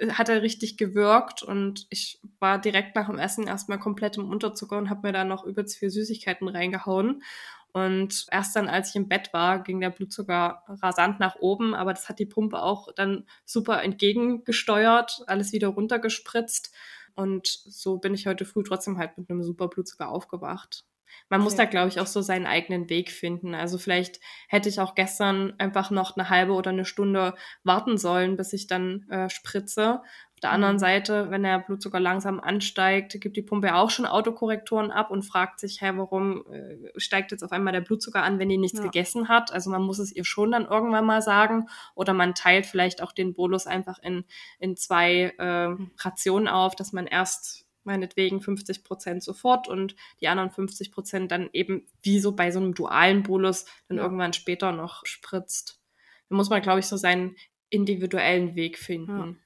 [0.09, 4.77] hat er richtig gewirkt und ich war direkt nach dem Essen erstmal komplett im Unterzucker
[4.77, 7.23] und habe mir dann noch übelst viel Süßigkeiten reingehauen.
[7.71, 11.93] Und erst dann, als ich im Bett war, ging der Blutzucker rasant nach oben, aber
[11.93, 16.73] das hat die Pumpe auch dann super entgegengesteuert, alles wieder runtergespritzt.
[17.15, 20.85] Und so bin ich heute früh trotzdem halt mit einem super Blutzucker aufgewacht.
[21.29, 23.55] Man muss da, glaube ich, auch so seinen eigenen Weg finden.
[23.55, 28.37] Also vielleicht hätte ich auch gestern einfach noch eine halbe oder eine Stunde warten sollen,
[28.37, 30.01] bis ich dann äh, spritze.
[30.35, 30.79] Auf der anderen mhm.
[30.79, 35.61] Seite, wenn der Blutzucker langsam ansteigt, gibt die Pumpe auch schon Autokorrektoren ab und fragt
[35.61, 38.83] sich, hä, warum äh, steigt jetzt auf einmal der Blutzucker an, wenn die nichts ja.
[38.83, 39.53] gegessen hat?
[39.53, 41.69] Also man muss es ihr schon dann irgendwann mal sagen.
[41.95, 44.25] Oder man teilt vielleicht auch den Bolus einfach in,
[44.59, 45.91] in zwei äh, mhm.
[45.97, 51.49] Rationen auf, dass man erst meinetwegen 50 Prozent sofort und die anderen 50 Prozent dann
[51.53, 54.03] eben wie so bei so einem dualen Bolus dann ja.
[54.03, 55.81] irgendwann später noch spritzt.
[56.29, 57.35] Da muss man, glaube ich, so seinen
[57.69, 59.39] individuellen Weg finden.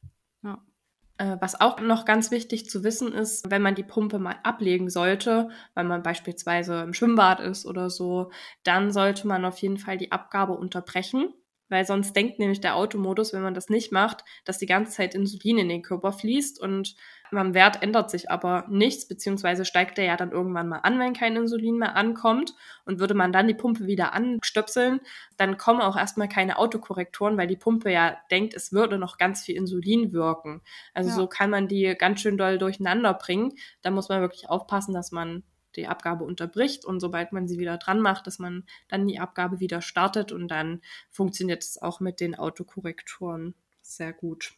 [0.43, 0.49] Ja.
[0.49, 1.34] Ja.
[1.34, 4.89] Äh, was auch noch ganz wichtig zu wissen ist, wenn man die Pumpe mal ablegen
[4.89, 8.32] sollte, weil man beispielsweise im Schwimmbad ist oder so,
[8.63, 11.34] dann sollte man auf jeden Fall die Abgabe unterbrechen
[11.69, 15.15] weil sonst denkt nämlich der Automodus, wenn man das nicht macht, dass die ganze Zeit
[15.15, 16.95] Insulin in den Körper fließt und
[17.38, 21.13] am Wert ändert sich aber nichts, beziehungsweise steigt der ja dann irgendwann mal an, wenn
[21.13, 22.55] kein Insulin mehr ankommt.
[22.86, 24.99] Und würde man dann die Pumpe wieder anstöpseln,
[25.38, 29.43] dann kommen auch erstmal keine Autokorrektoren, weil die Pumpe ja denkt, es würde noch ganz
[29.43, 30.62] viel Insulin wirken.
[30.93, 31.15] Also ja.
[31.15, 33.53] so kann man die ganz schön doll durcheinander bringen.
[33.82, 35.43] Da muss man wirklich aufpassen, dass man
[35.75, 39.60] die Abgabe unterbricht und sobald man sie wieder dran macht, dass man dann die Abgabe
[39.60, 44.53] wieder startet und dann funktioniert es auch mit den Autokorrektoren sehr gut.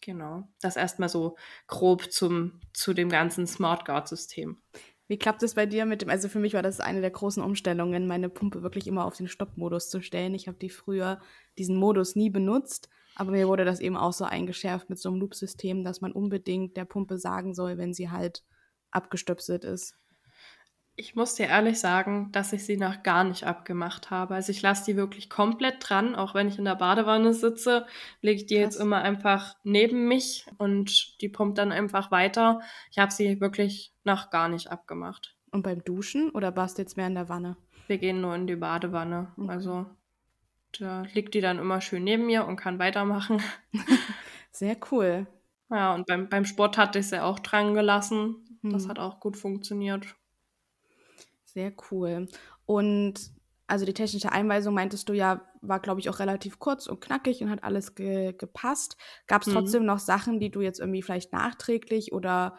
[0.00, 0.48] Genau.
[0.60, 4.60] Das erstmal so grob zum, zu dem ganzen Smart Guard-System.
[5.06, 7.42] Wie klappt es bei dir mit dem, also für mich war das eine der großen
[7.42, 10.34] Umstellungen, meine Pumpe wirklich immer auf den Stoppmodus zu stellen.
[10.34, 11.20] Ich habe die früher
[11.58, 15.20] diesen Modus nie benutzt, aber mir wurde das eben auch so eingeschärft mit so einem
[15.20, 18.44] Loop-System, dass man unbedingt der Pumpe sagen soll, wenn sie halt
[18.90, 19.94] abgestöpselt ist.
[20.96, 24.34] Ich muss dir ehrlich sagen, dass ich sie noch gar nicht abgemacht habe.
[24.34, 27.86] Also ich lasse die wirklich komplett dran, auch wenn ich in der Badewanne sitze,
[28.20, 28.74] lege ich die Krass.
[28.74, 32.60] jetzt immer einfach neben mich und die pumpt dann einfach weiter.
[32.92, 35.36] Ich habe sie wirklich noch gar nicht abgemacht.
[35.50, 37.56] Und beim Duschen oder warst du jetzt mehr in der Wanne?
[37.88, 39.32] Wir gehen nur in die Badewanne.
[39.36, 39.50] Okay.
[39.50, 39.86] Also
[40.78, 43.42] da liegt die dann immer schön neben mir und kann weitermachen.
[44.52, 45.26] Sehr cool.
[45.70, 48.58] Ja, und beim, beim Sport hatte ich sie auch dran gelassen.
[48.62, 48.90] Das hm.
[48.90, 50.14] hat auch gut funktioniert.
[51.54, 52.28] Sehr cool.
[52.66, 53.32] Und
[53.66, 57.42] also die technische Einweisung, meintest du ja, war, glaube ich, auch relativ kurz und knackig
[57.42, 58.96] und hat alles ge gepasst.
[59.26, 59.52] Gab es mhm.
[59.52, 62.58] trotzdem noch Sachen, die du jetzt irgendwie vielleicht nachträglich oder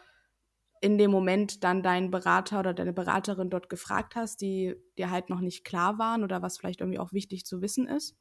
[0.80, 5.30] in dem Moment dann deinen Berater oder deine Beraterin dort gefragt hast, die dir halt
[5.30, 8.16] noch nicht klar waren oder was vielleicht irgendwie auch wichtig zu wissen ist?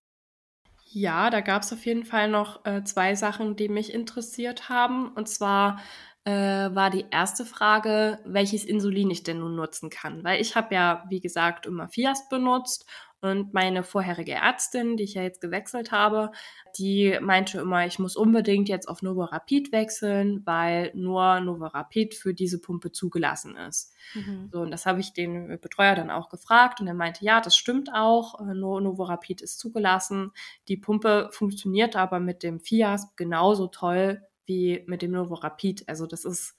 [0.88, 5.12] Ja, da gab es auf jeden Fall noch äh, zwei Sachen, die mich interessiert haben.
[5.14, 5.80] Und zwar
[6.26, 10.24] äh, war die erste Frage, welches Insulin ich denn nun nutzen kann.
[10.24, 12.86] Weil ich habe ja, wie gesagt, immer Fiast benutzt
[13.22, 16.32] und meine vorherige Ärztin, die ich ja jetzt gewechselt habe,
[16.78, 22.60] die meinte immer, ich muss unbedingt jetzt auf Novorapid wechseln, weil nur Novorapid für diese
[22.60, 23.94] Pumpe zugelassen ist.
[24.14, 24.50] Mhm.
[24.52, 27.56] So, und das habe ich den Betreuer dann auch gefragt und er meinte, ja, das
[27.56, 30.32] stimmt auch, äh, Novorapid ist zugelassen.
[30.68, 35.88] Die Pumpe funktioniert aber mit dem Fiasp genauso toll wie mit dem Novo Rapid.
[35.88, 36.56] Also das ist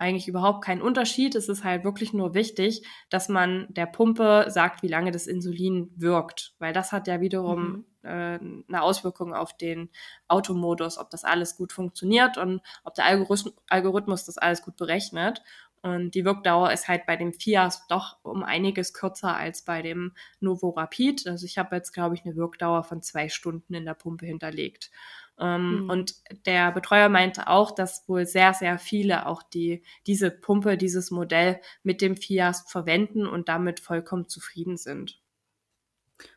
[0.00, 1.34] eigentlich überhaupt kein Unterschied.
[1.34, 5.92] Es ist halt wirklich nur wichtig, dass man der Pumpe sagt, wie lange das Insulin
[5.94, 8.08] wirkt, weil das hat ja wiederum mhm.
[8.08, 8.38] äh,
[8.68, 9.90] eine Auswirkung auf den
[10.26, 15.42] Automodus, ob das alles gut funktioniert und ob der Algorithmus, Algorithmus das alles gut berechnet.
[15.82, 20.12] Und die Wirkdauer ist halt bei dem Fias doch um einiges kürzer als bei dem
[20.38, 21.26] Novo Rapid.
[21.26, 24.90] Also ich habe jetzt, glaube ich, eine Wirkdauer von zwei Stunden in der Pumpe hinterlegt.
[25.40, 25.90] Ähm, mhm.
[25.90, 26.14] Und
[26.46, 31.60] der Betreuer meinte auch, dass wohl sehr, sehr viele auch die, diese Pumpe, dieses Modell
[31.82, 35.20] mit dem Fias verwenden und damit vollkommen zufrieden sind.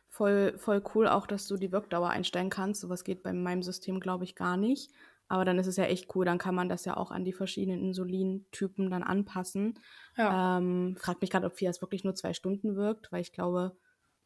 [0.08, 2.80] Voll, voll cool auch, dass du die Wirkdauer einstellen kannst.
[2.80, 4.90] Sowas geht bei meinem System, glaube ich, gar nicht.
[5.26, 7.32] Aber dann ist es ja echt cool, dann kann man das ja auch an die
[7.32, 9.78] verschiedenen Insulintypen dann anpassen.
[10.16, 10.58] Ja.
[10.58, 13.76] Ähm, frag mich gerade, ob Fias wirklich nur zwei Stunden wirkt, weil ich glaube,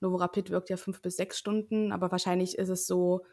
[0.00, 3.24] Novorapid wirkt ja fünf bis sechs Stunden, aber wahrscheinlich ist es so,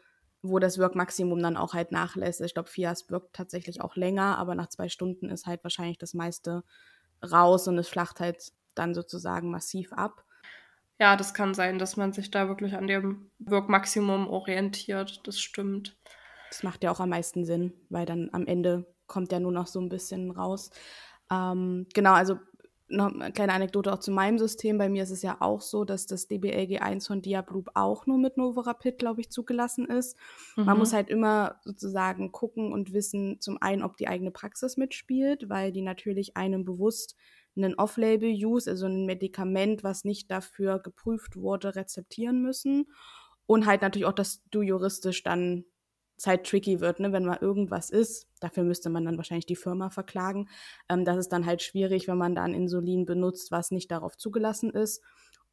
[0.48, 2.40] wo das Wirkmaximum dann auch halt nachlässt.
[2.40, 6.14] Ich glaube, Fias wirkt tatsächlich auch länger, aber nach zwei Stunden ist halt wahrscheinlich das
[6.14, 6.62] meiste
[7.22, 10.24] raus und es flacht halt dann sozusagen massiv ab.
[10.98, 15.26] Ja, das kann sein, dass man sich da wirklich an dem Wirkmaximum orientiert.
[15.26, 15.96] Das stimmt.
[16.50, 19.66] Das macht ja auch am meisten Sinn, weil dann am Ende kommt ja nur noch
[19.66, 20.70] so ein bisschen raus.
[21.30, 22.38] Ähm, genau, also
[22.88, 24.78] noch eine kleine Anekdote auch zu meinem System.
[24.78, 28.36] Bei mir ist es ja auch so, dass das DBLG1 von Diabloop auch nur mit
[28.36, 30.16] Novorapid, glaube ich, zugelassen ist.
[30.56, 30.64] Mhm.
[30.66, 35.48] Man muss halt immer sozusagen gucken und wissen, zum einen, ob die eigene Praxis mitspielt,
[35.48, 37.16] weil die natürlich einem bewusst
[37.56, 42.86] einen Off-Label-Use, also ein Medikament, was nicht dafür geprüft wurde, rezeptieren müssen.
[43.46, 45.64] Und halt natürlich auch, dass du juristisch dann
[46.24, 47.12] halt tricky wird, ne?
[47.12, 48.28] wenn mal irgendwas ist.
[48.40, 50.48] Dafür müsste man dann wahrscheinlich die Firma verklagen.
[50.88, 54.70] Ähm, das ist dann halt schwierig, wenn man dann Insulin benutzt, was nicht darauf zugelassen
[54.70, 55.02] ist.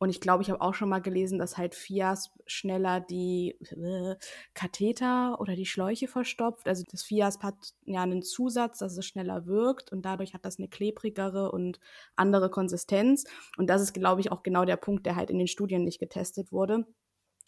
[0.04, 4.15] Und ich glaube, ich habe auch schon mal gelesen, dass halt Fias schneller die äh,
[4.54, 6.67] Katheter oder die Schläuche verstopft.
[6.67, 10.60] Also das Fias hat ja einen Zusatz, dass es schneller wirkt und dadurch hat das
[10.60, 11.80] eine klebrigere und
[12.17, 13.23] andere Konsistenz.
[13.58, 15.99] Und das ist, glaube ich, auch genau der Punkt, der halt in den Studien nicht
[15.99, 16.86] getestet wurde.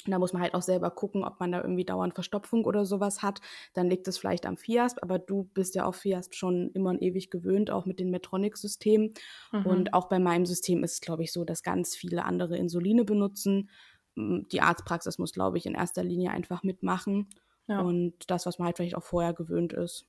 [0.06, 2.86] Und da muss man halt auch selber gucken, ob man da irgendwie dauernd Verstopfung oder
[2.86, 3.42] sowas hat.
[3.74, 7.02] Dann liegt es vielleicht am Fiasp, aber du bist ja auf Fiasp schon immer und
[7.02, 9.14] ewig gewöhnt, auch mit den Metronic-Systemen.
[9.52, 9.66] Mhm.
[9.66, 13.06] Und auch bei meinem System ist es, glaube ich, so, dass ganz viele andere Insuline
[13.06, 13.70] benutzen.
[14.16, 17.28] Die Arztpraxis muss, glaube ich, in erster Linie einfach mitmachen.
[17.68, 17.82] Ja.
[17.82, 20.06] Und das, was man halt vielleicht auch vorher gewöhnt ist.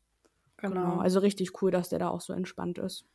[0.58, 0.74] Genau.
[0.74, 0.98] genau.
[1.00, 3.06] Also richtig cool, dass der da auch so entspannt ist.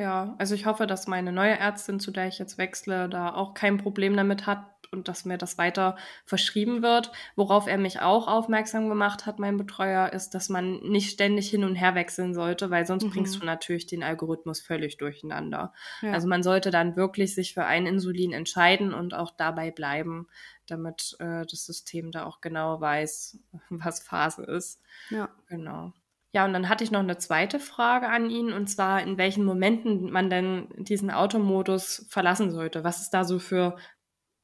[0.00, 3.52] Ja, also ich hoffe, dass meine neue Ärztin, zu der ich jetzt wechsle, da auch
[3.52, 7.12] kein Problem damit hat und dass mir das weiter verschrieben wird.
[7.36, 11.64] Worauf er mich auch aufmerksam gemacht hat, mein Betreuer, ist, dass man nicht ständig hin
[11.64, 13.10] und her wechseln sollte, weil sonst mhm.
[13.10, 15.74] bringst du natürlich den Algorithmus völlig durcheinander.
[16.00, 16.12] Ja.
[16.12, 20.28] Also man sollte dann wirklich sich für ein Insulin entscheiden und auch dabei bleiben,
[20.66, 24.80] damit äh, das System da auch genau weiß, was Phase ist.
[25.10, 25.28] Ja.
[25.48, 25.92] Genau.
[26.32, 29.44] Ja, und dann hatte ich noch eine zweite Frage an ihn, und zwar, in welchen
[29.44, 33.76] Momenten man denn diesen Automodus verlassen sollte, was es da so für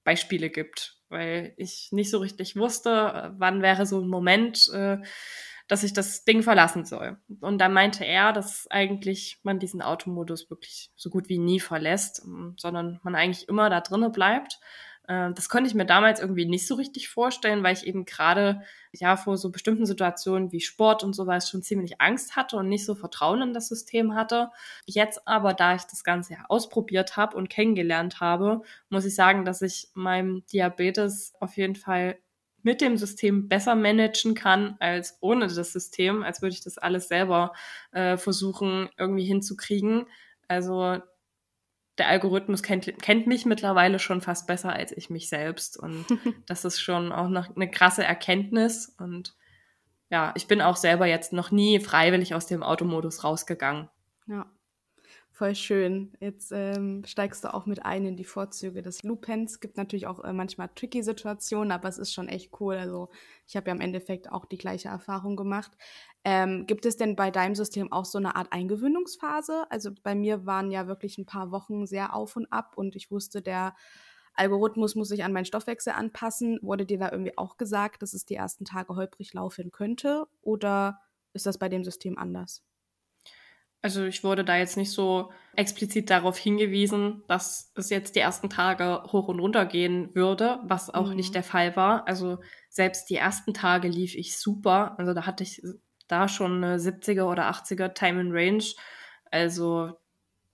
[0.04, 4.98] Beispiele gibt, weil ich nicht so richtig wusste, wann wäre so ein Moment, äh,
[5.68, 7.18] dass ich das Ding verlassen soll.
[7.40, 12.22] Und dann meinte er, dass eigentlich man diesen Automodus wirklich so gut wie nie verlässt,
[12.56, 14.60] sondern man eigentlich immer da drinnen bleibt
[15.06, 19.16] das konnte ich mir damals irgendwie nicht so richtig vorstellen, weil ich eben gerade ja
[19.16, 22.94] vor so bestimmten Situationen wie Sport und sowas schon ziemlich Angst hatte und nicht so
[22.94, 24.50] Vertrauen in das System hatte.
[24.84, 29.44] Jetzt aber, da ich das Ganze ja ausprobiert habe und kennengelernt habe, muss ich sagen,
[29.44, 32.18] dass ich meinem Diabetes auf jeden Fall
[32.62, 37.06] mit dem System besser managen kann als ohne das System, als würde ich das alles
[37.06, 37.52] selber
[37.92, 40.06] äh, versuchen irgendwie hinzukriegen.
[40.48, 40.98] Also
[41.98, 45.78] der Algorithmus kennt, kennt mich mittlerweile schon fast besser als ich mich selbst.
[45.78, 46.06] Und
[46.46, 48.94] das ist schon auch noch eine krasse Erkenntnis.
[48.98, 49.34] Und
[50.10, 53.88] ja, ich bin auch selber jetzt noch nie freiwillig aus dem Automodus rausgegangen.
[54.26, 54.46] Ja.
[55.36, 56.14] Voll schön.
[56.18, 59.60] Jetzt ähm, steigst du auch mit ein in die Vorzüge des Lupens.
[59.60, 62.76] Gibt natürlich auch äh, manchmal tricky Situationen, aber es ist schon echt cool.
[62.76, 63.10] Also
[63.46, 65.72] ich habe ja im Endeffekt auch die gleiche Erfahrung gemacht.
[66.24, 69.70] Ähm, gibt es denn bei deinem System auch so eine Art Eingewöhnungsphase?
[69.70, 73.10] Also bei mir waren ja wirklich ein paar Wochen sehr auf und ab und ich
[73.10, 73.76] wusste, der
[74.32, 76.58] Algorithmus muss sich an meinen Stoffwechsel anpassen.
[76.62, 80.28] Wurde dir da irgendwie auch gesagt, dass es die ersten Tage holprig laufen könnte?
[80.40, 80.98] Oder
[81.34, 82.62] ist das bei dem System anders?
[83.86, 88.50] Also ich wurde da jetzt nicht so explizit darauf hingewiesen, dass es jetzt die ersten
[88.50, 91.14] Tage hoch und runter gehen würde, was auch mhm.
[91.14, 92.08] nicht der Fall war.
[92.08, 94.98] Also selbst die ersten Tage lief ich super.
[94.98, 95.62] Also da hatte ich
[96.08, 98.64] da schon eine 70er oder 80er Time in Range.
[99.30, 99.92] Also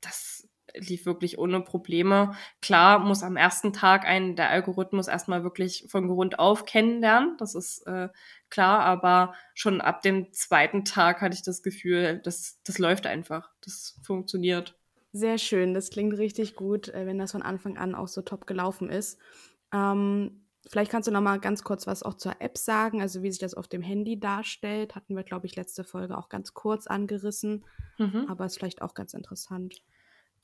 [0.02, 0.41] das
[0.74, 2.34] lief wirklich ohne Probleme.
[2.60, 7.36] Klar muss am ersten Tag ein der Algorithmus erstmal wirklich von Grund auf kennenlernen.
[7.38, 8.08] Das ist äh,
[8.50, 13.50] klar, aber schon ab dem zweiten Tag hatte ich das Gefühl, das, das läuft einfach.
[13.62, 14.76] Das funktioniert.
[15.12, 18.46] Sehr schön, das klingt richtig gut, äh, wenn das von Anfang an auch so top
[18.46, 19.18] gelaufen ist.
[19.72, 23.30] Ähm, vielleicht kannst du noch mal ganz kurz was auch zur App sagen, also wie
[23.30, 24.94] sich das auf dem Handy darstellt.
[24.94, 27.64] Hatten wir, glaube ich, letzte Folge auch ganz kurz angerissen,
[27.98, 28.26] mhm.
[28.28, 29.82] aber ist vielleicht auch ganz interessant.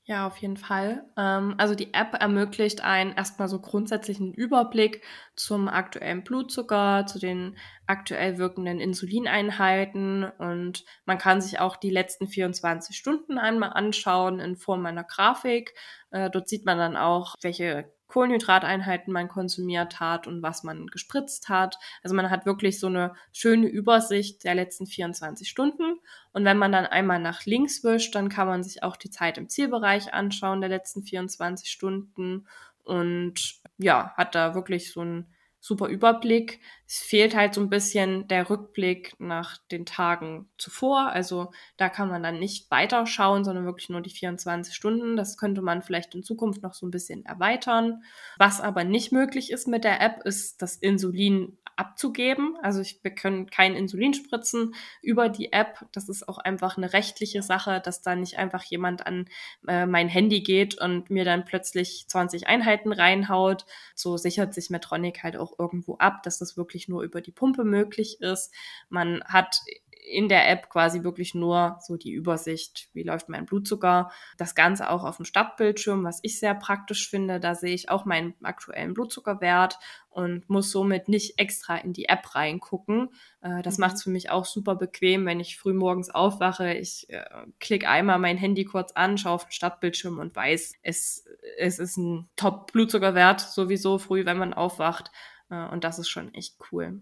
[0.09, 1.05] Ja, auf jeden Fall.
[1.17, 5.03] Ähm, also die App ermöglicht einen erstmal so grundsätzlichen Überblick
[5.35, 12.25] zum aktuellen Blutzucker, zu den aktuell wirkenden Insulineinheiten und man kann sich auch die letzten
[12.27, 15.75] 24 Stunden einmal anschauen in Form einer Grafik.
[16.09, 21.47] Äh, dort sieht man dann auch, welche Kohlenhydrateinheiten man konsumiert hat und was man gespritzt
[21.47, 21.77] hat.
[22.03, 25.99] Also man hat wirklich so eine schöne Übersicht der letzten 24 Stunden.
[26.33, 29.37] Und wenn man dann einmal nach links wischt, dann kann man sich auch die Zeit
[29.37, 32.47] im Zielbereich anschauen der letzten 24 Stunden.
[32.83, 35.27] Und ja, hat da wirklich so ein
[35.59, 36.59] super Überblick.
[36.87, 41.09] Es fehlt halt so ein bisschen der Rückblick nach den Tagen zuvor.
[41.09, 45.17] Also da kann man dann nicht weiterschauen, sondern wirklich nur die 24 Stunden.
[45.17, 48.03] Das könnte man vielleicht in Zukunft noch so ein bisschen erweitern.
[48.37, 52.57] Was aber nicht möglich ist mit der App, ist das Insulin abzugeben.
[52.61, 55.85] Also ich, wir können kein Insulin spritzen über die App.
[55.93, 59.29] Das ist auch einfach eine rechtliche Sache, dass da nicht einfach jemand an
[59.65, 63.65] äh, mein Handy geht und mir dann plötzlich 20 Einheiten reinhaut.
[63.95, 67.63] So sichert sich Medtronic halt auch irgendwo ab, dass das wirklich nur über die Pumpe
[67.63, 68.53] möglich ist.
[68.89, 69.61] Man hat
[70.09, 74.11] in der App quasi wirklich nur so die Übersicht, wie läuft mein Blutzucker.
[74.37, 77.39] Das Ganze auch auf dem Startbildschirm, was ich sehr praktisch finde.
[77.39, 79.77] Da sehe ich auch meinen aktuellen Blutzuckerwert
[80.09, 83.09] und muss somit nicht extra in die App reingucken.
[83.41, 83.81] Äh, das mhm.
[83.81, 86.73] macht es für mich auch super bequem, wenn ich früh morgens aufwache.
[86.73, 87.23] Ich äh,
[87.59, 91.25] klicke einmal mein Handy kurz an, schaue auf den Startbildschirm und weiß, es,
[91.57, 95.11] es ist ein Top-Blutzuckerwert sowieso früh, wenn man aufwacht.
[95.49, 97.01] Äh, und das ist schon echt cool.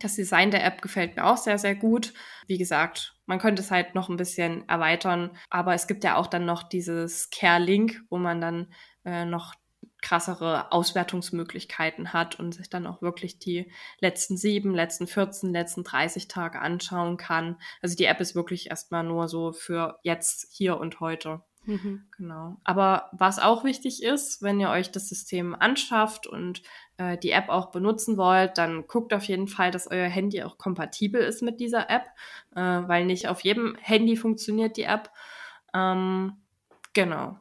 [0.00, 2.14] Das Design der App gefällt mir auch sehr, sehr gut.
[2.46, 6.28] Wie gesagt, man könnte es halt noch ein bisschen erweitern, aber es gibt ja auch
[6.28, 8.72] dann noch dieses Care-Link, wo man dann
[9.04, 9.54] äh, noch
[10.00, 16.28] krassere Auswertungsmöglichkeiten hat und sich dann auch wirklich die letzten sieben, letzten 14, letzten 30
[16.28, 17.56] Tage anschauen kann.
[17.82, 21.42] Also die App ist wirklich erstmal nur so für jetzt, hier und heute.
[21.64, 22.06] Mhm.
[22.16, 22.56] Genau.
[22.64, 26.62] Aber was auch wichtig ist, wenn ihr euch das System anschafft und
[26.98, 30.58] äh, die App auch benutzen wollt, dann guckt auf jeden Fall, dass euer Handy auch
[30.58, 32.06] kompatibel ist mit dieser App,
[32.54, 35.10] äh, weil nicht auf jedem Handy funktioniert die App.
[35.74, 36.36] Ähm,
[36.92, 37.38] genau.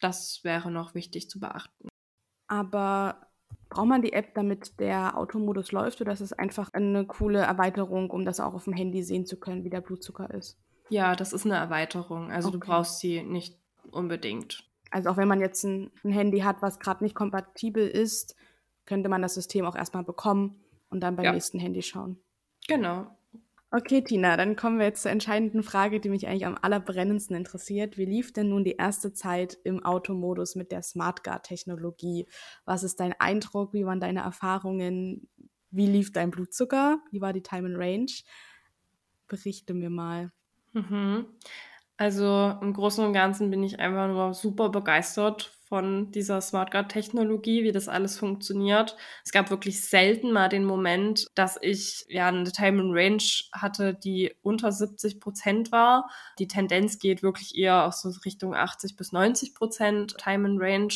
[0.00, 1.88] Das wäre noch wichtig zu beachten.
[2.48, 3.26] Aber
[3.68, 8.10] braucht man die App, damit der Automodus läuft, oder ist es einfach eine coole Erweiterung,
[8.10, 10.58] um das auch auf dem Handy sehen zu können, wie der Blutzucker ist?
[10.88, 12.30] Ja, das ist eine Erweiterung.
[12.30, 12.58] Also okay.
[12.58, 13.58] du brauchst sie nicht
[13.90, 14.64] unbedingt.
[14.90, 18.36] Also auch wenn man jetzt ein, ein Handy hat, was gerade nicht kompatibel ist,
[18.86, 21.32] könnte man das System auch erstmal bekommen und dann beim ja.
[21.32, 22.18] nächsten Handy schauen.
[22.68, 23.06] Genau.
[23.72, 27.98] Okay, Tina, dann kommen wir jetzt zur entscheidenden Frage, die mich eigentlich am allerbrennendsten interessiert.
[27.98, 32.28] Wie lief denn nun die erste Zeit im Automodus mit der SmartGuard-Technologie?
[32.64, 33.72] Was ist dein Eindruck?
[33.74, 35.28] Wie waren deine Erfahrungen?
[35.70, 37.00] Wie lief dein Blutzucker?
[37.10, 38.12] Wie war die Time and Range?
[39.26, 40.32] Berichte mir mal.
[40.72, 41.26] Mhm.
[41.96, 47.72] Also im Großen und Ganzen bin ich einfach nur super begeistert von dieser SmartGuard-Technologie, wie
[47.72, 48.96] das alles funktioniert.
[49.24, 53.94] Es gab wirklich selten mal den Moment, dass ich ja eine Time and Range hatte,
[53.94, 56.08] die unter 70 Prozent war.
[56.38, 60.94] Die Tendenz geht wirklich eher auch so Richtung 80 bis 90 Prozent Time and Range.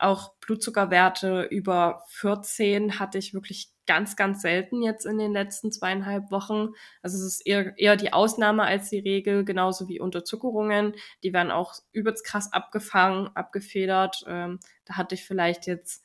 [0.00, 6.30] Auch Blutzuckerwerte über 14 hatte ich wirklich ganz, ganz selten jetzt in den letzten zweieinhalb
[6.30, 6.68] Wochen.
[7.02, 10.94] Also es ist eher, eher die Ausnahme als die Regel, genauso wie Unterzuckerungen.
[11.22, 14.24] Die werden auch übelst krass abgefangen, abgefedert.
[14.26, 16.04] Ähm, da hatte ich vielleicht jetzt,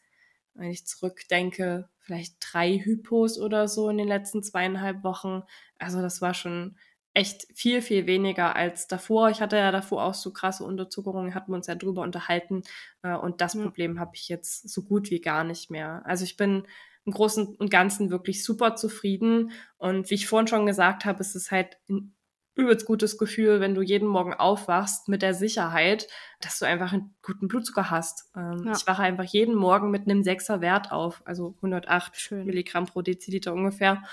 [0.56, 5.44] wenn ich zurückdenke, vielleicht drei Hypos oder so in den letzten zweieinhalb Wochen.
[5.78, 6.78] Also das war schon
[7.16, 9.30] echt viel, viel weniger als davor.
[9.30, 12.62] Ich hatte ja davor auch so krasse Unterzuckerungen, hatten wir uns ja drüber unterhalten.
[13.02, 16.04] Äh, und das Problem habe ich jetzt so gut wie gar nicht mehr.
[16.06, 16.68] Also ich bin
[17.06, 19.52] im Großen und Ganzen wirklich super zufrieden.
[19.78, 22.14] Und wie ich vorhin schon gesagt habe, ist es halt ein
[22.56, 26.08] übelst gutes Gefühl, wenn du jeden Morgen aufwachst mit der Sicherheit,
[26.42, 28.32] dass du einfach einen guten Blutzucker hast.
[28.36, 28.74] Ähm, ja.
[28.76, 32.46] Ich wache einfach jeden Morgen mit einem Sechser Wert auf, also 108 Schön.
[32.46, 34.04] Milligramm pro Deziliter ungefähr.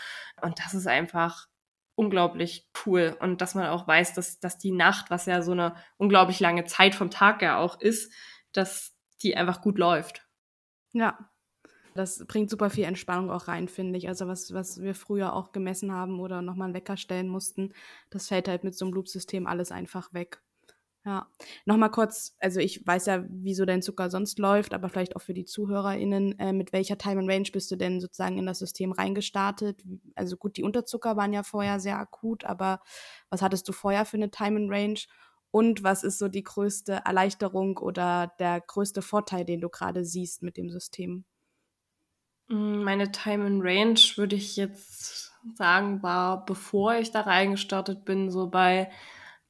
[0.40, 1.48] Und das ist einfach
[1.94, 3.16] unglaublich cool.
[3.20, 6.64] Und dass man auch weiß, dass, dass die Nacht, was ja so eine unglaublich lange
[6.64, 8.12] Zeit vom Tag ja auch ist,
[8.52, 10.26] dass die einfach gut läuft.
[10.92, 11.18] Ja,
[11.94, 14.08] das bringt super viel Entspannung auch rein, finde ich.
[14.08, 17.72] Also was, was wir früher auch gemessen haben oder nochmal einen Wecker stellen mussten,
[18.10, 20.42] das fällt halt mit so einem Loop-System alles einfach weg.
[21.04, 21.26] Ja,
[21.66, 25.34] nochmal kurz, also ich weiß ja, wieso dein Zucker sonst läuft, aber vielleicht auch für
[25.34, 28.92] die ZuhörerInnen, äh, mit welcher Time and Range bist du denn sozusagen in das System
[28.92, 29.82] reingestartet?
[30.14, 32.80] Also gut, die Unterzucker waren ja vorher sehr akut, aber
[33.30, 35.00] was hattest du vorher für eine Time and Range?
[35.50, 40.42] Und was ist so die größte Erleichterung oder der größte Vorteil, den du gerade siehst
[40.42, 41.24] mit dem System?
[42.48, 48.30] Mm, meine Time in Range würde ich jetzt sagen, war, bevor ich da reingestartet bin,
[48.30, 48.90] so bei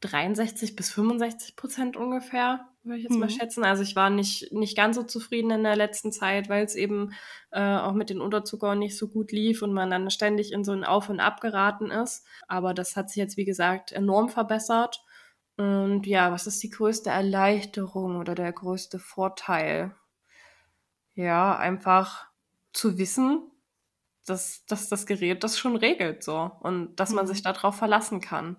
[0.03, 3.21] 63 bis 65 Prozent ungefähr, würde ich jetzt mhm.
[3.21, 3.65] mal schätzen.
[3.65, 7.13] Also ich war nicht, nicht ganz so zufrieden in der letzten Zeit, weil es eben
[7.51, 10.73] äh, auch mit den Unterzuckern nicht so gut lief und man dann ständig in so
[10.73, 12.27] ein Auf und Ab geraten ist.
[12.49, 15.03] Aber das hat sich jetzt, wie gesagt, enorm verbessert.
[15.57, 19.95] Und ja, was ist die größte Erleichterung oder der größte Vorteil?
[21.15, 22.27] Ja, einfach
[22.73, 23.43] zu wissen,
[24.27, 27.29] dass, dass das Gerät das schon regelt so und dass man mhm.
[27.29, 28.57] sich darauf verlassen kann.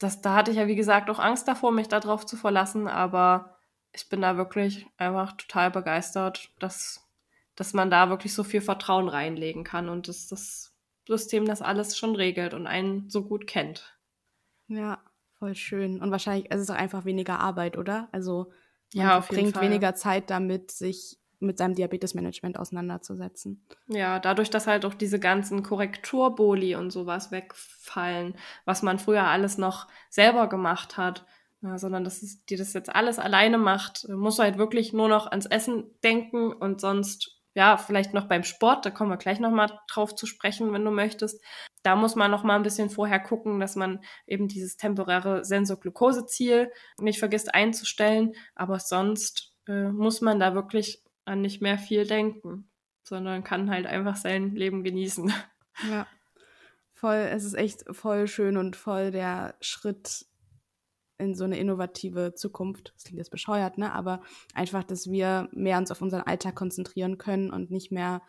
[0.00, 3.56] Das, da hatte ich ja, wie gesagt, auch Angst davor, mich darauf zu verlassen, aber
[3.92, 7.06] ich bin da wirklich einfach total begeistert, dass
[7.56, 10.74] dass man da wirklich so viel Vertrauen reinlegen kann und dass das
[11.06, 13.98] System das alles schon regelt und einen so gut kennt.
[14.68, 14.98] Ja,
[15.38, 16.00] voll schön.
[16.00, 18.08] Und wahrscheinlich es ist es auch einfach weniger Arbeit, oder?
[18.12, 18.50] Also
[18.94, 19.20] man Ja,
[19.52, 19.62] Fall.
[19.64, 23.66] weniger Zeit damit, sich mit seinem Diabetesmanagement auseinanderzusetzen.
[23.88, 28.34] Ja, dadurch, dass halt auch diese ganzen Korrekturboli und sowas wegfallen,
[28.64, 31.24] was man früher alles noch selber gemacht hat,
[31.62, 35.08] ja, sondern dass es, die das jetzt alles alleine macht, musst du halt wirklich nur
[35.08, 39.40] noch ans Essen denken und sonst, ja, vielleicht noch beim Sport, da kommen wir gleich
[39.40, 41.42] nochmal drauf zu sprechen, wenn du möchtest.
[41.82, 46.70] Da muss man noch mal ein bisschen vorher gucken, dass man eben dieses temporäre Sensorglukoseziel
[46.98, 52.70] nicht vergisst einzustellen, aber sonst äh, muss man da wirklich an nicht mehr viel denken
[53.10, 55.32] sondern kann halt einfach sein Leben genießen.
[55.88, 56.06] Ja.
[56.92, 60.26] Voll, es ist echt voll schön und voll der Schritt
[61.16, 62.92] in so eine innovative Zukunft.
[62.94, 63.94] Das klingt jetzt bescheuert, ne?
[63.94, 64.20] Aber
[64.52, 68.20] einfach, dass wir mehr uns auf unseren Alltag konzentrieren können und nicht mehr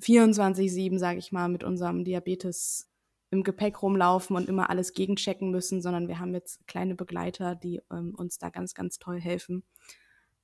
[0.00, 2.88] 24-7, sage ich mal, mit unserem Diabetes
[3.32, 7.82] im Gepäck rumlaufen und immer alles gegenchecken müssen, sondern wir haben jetzt kleine Begleiter, die
[7.90, 9.64] ähm, uns da ganz, ganz toll helfen.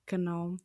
[0.07, 0.57] Genau.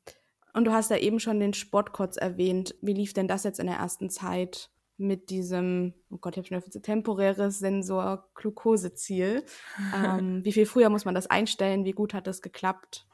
[0.56, 2.76] Und du hast ja eben schon den Sport kurz erwähnt.
[2.82, 6.48] Wie lief denn das jetzt in der ersten Zeit mit diesem, oh Gott, ich habe
[6.48, 9.44] schon wieder temporäres Sensor-Glukoseziel?
[9.94, 11.84] ähm, wie viel früher muss man das einstellen?
[11.84, 13.06] Wie gut hat das geklappt?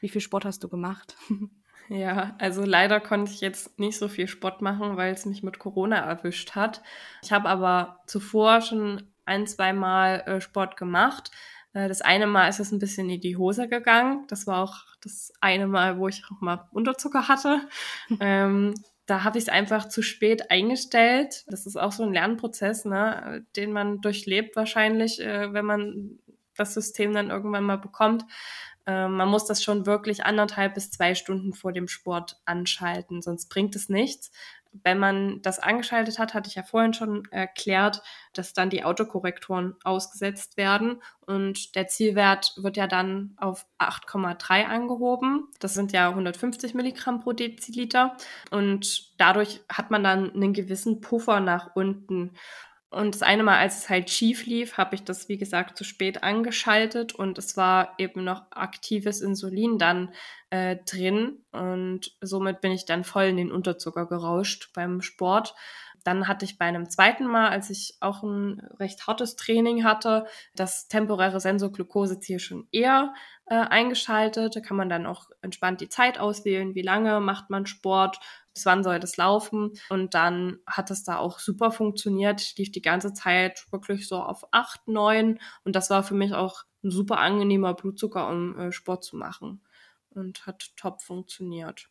[0.00, 1.16] Wie viel Sport hast du gemacht?
[1.88, 5.60] Ja, also leider konnte ich jetzt nicht so viel Sport machen, weil es mich mit
[5.60, 6.82] Corona erwischt hat.
[7.22, 11.30] Ich habe aber zuvor schon ein, zwei Mal äh, Sport gemacht.
[11.76, 14.24] Äh, das eine Mal ist es ein bisschen in die Hose gegangen.
[14.28, 17.68] Das war auch das eine Mal, wo ich auch mal Unterzucker hatte.
[18.20, 18.74] ähm,
[19.04, 21.44] da habe ich es einfach zu spät eingestellt.
[21.46, 26.18] Das ist auch so ein Lernprozess, ne, den man durchlebt wahrscheinlich, äh, wenn man
[26.56, 28.24] das System dann irgendwann mal bekommt.
[28.86, 33.48] Äh, man muss das schon wirklich anderthalb bis zwei Stunden vor dem Sport anschalten, sonst
[33.48, 34.30] bringt es nichts.
[34.84, 38.02] Wenn man das angeschaltet hat, hatte ich ja vorhin schon erklärt,
[38.34, 45.48] dass dann die Autokorrektoren ausgesetzt werden und der Zielwert wird ja dann auf 8,3 angehoben.
[45.60, 48.16] Das sind ja 150 Milligramm pro Deziliter
[48.50, 52.32] und dadurch hat man dann einen gewissen Puffer nach unten.
[52.96, 55.84] Und das eine Mal, als es halt schief lief, habe ich das, wie gesagt, zu
[55.84, 60.14] spät angeschaltet und es war eben noch aktives Insulin dann
[60.48, 65.54] äh, drin und somit bin ich dann voll in den Unterzucker gerauscht beim Sport.
[66.04, 70.24] Dann hatte ich bei einem zweiten Mal, als ich auch ein recht hartes Training hatte,
[70.54, 73.12] das temporäre Sensorglukoseziel schon eher
[73.44, 74.56] äh, eingeschaltet.
[74.56, 78.20] Da kann man dann auch entspannt die Zeit auswählen, wie lange macht man Sport,
[78.56, 79.72] bis wann soll das laufen.
[79.90, 84.46] Und dann hat es da auch super funktioniert, lief die ganze Zeit wirklich so auf
[84.50, 89.04] 8, 9 und das war für mich auch ein super angenehmer Blutzucker, um äh, Sport
[89.04, 89.62] zu machen
[90.08, 91.90] und hat top funktioniert.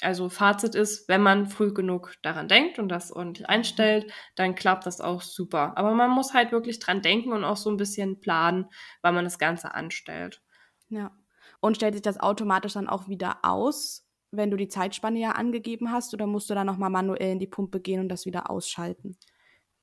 [0.00, 4.86] Also Fazit ist, wenn man früh genug daran denkt und das ordentlich einstellt, dann klappt
[4.86, 5.76] das auch super.
[5.76, 8.66] Aber man muss halt wirklich dran denken und auch so ein bisschen planen,
[9.02, 10.42] weil man das Ganze anstellt.
[10.88, 11.10] Ja.
[11.60, 15.92] Und stellt sich das automatisch dann auch wieder aus, wenn du die Zeitspanne ja angegeben
[15.92, 19.16] hast, oder musst du dann nochmal manuell in die Pumpe gehen und das wieder ausschalten?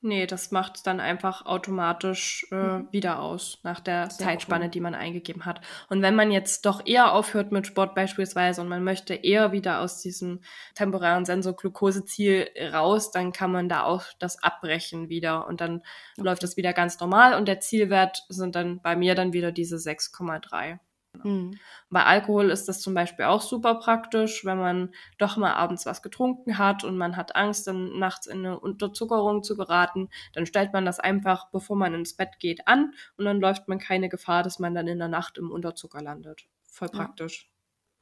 [0.05, 2.89] Nee, das macht dann einfach automatisch äh, Mhm.
[2.91, 4.71] wieder aus, nach der Sehr Zeitspanne, cool.
[4.71, 5.61] die man eingegeben hat.
[5.87, 9.79] Und wenn man jetzt doch eher aufhört mit Sport beispielsweise und man möchte eher wieder
[9.79, 10.41] aus diesem
[10.75, 15.81] temporären Sensorglukoseziel raus, dann kann man da auch das abbrechen wieder und dann
[16.17, 19.77] läuft das wieder ganz normal und der Zielwert sind dann bei mir dann wieder diese
[19.79, 20.79] 6,3.
[21.21, 21.59] Mhm.
[21.89, 26.01] Bei Alkohol ist das zum Beispiel auch super praktisch, wenn man doch mal abends was
[26.01, 30.73] getrunken hat und man hat Angst, dann nachts in eine Unterzuckerung zu geraten, dann stellt
[30.73, 34.43] man das einfach, bevor man ins Bett geht, an und dann läuft man keine Gefahr,
[34.43, 36.47] dass man dann in der Nacht im Unterzucker landet.
[36.69, 36.97] Voll Ja.
[36.97, 37.49] praktisch.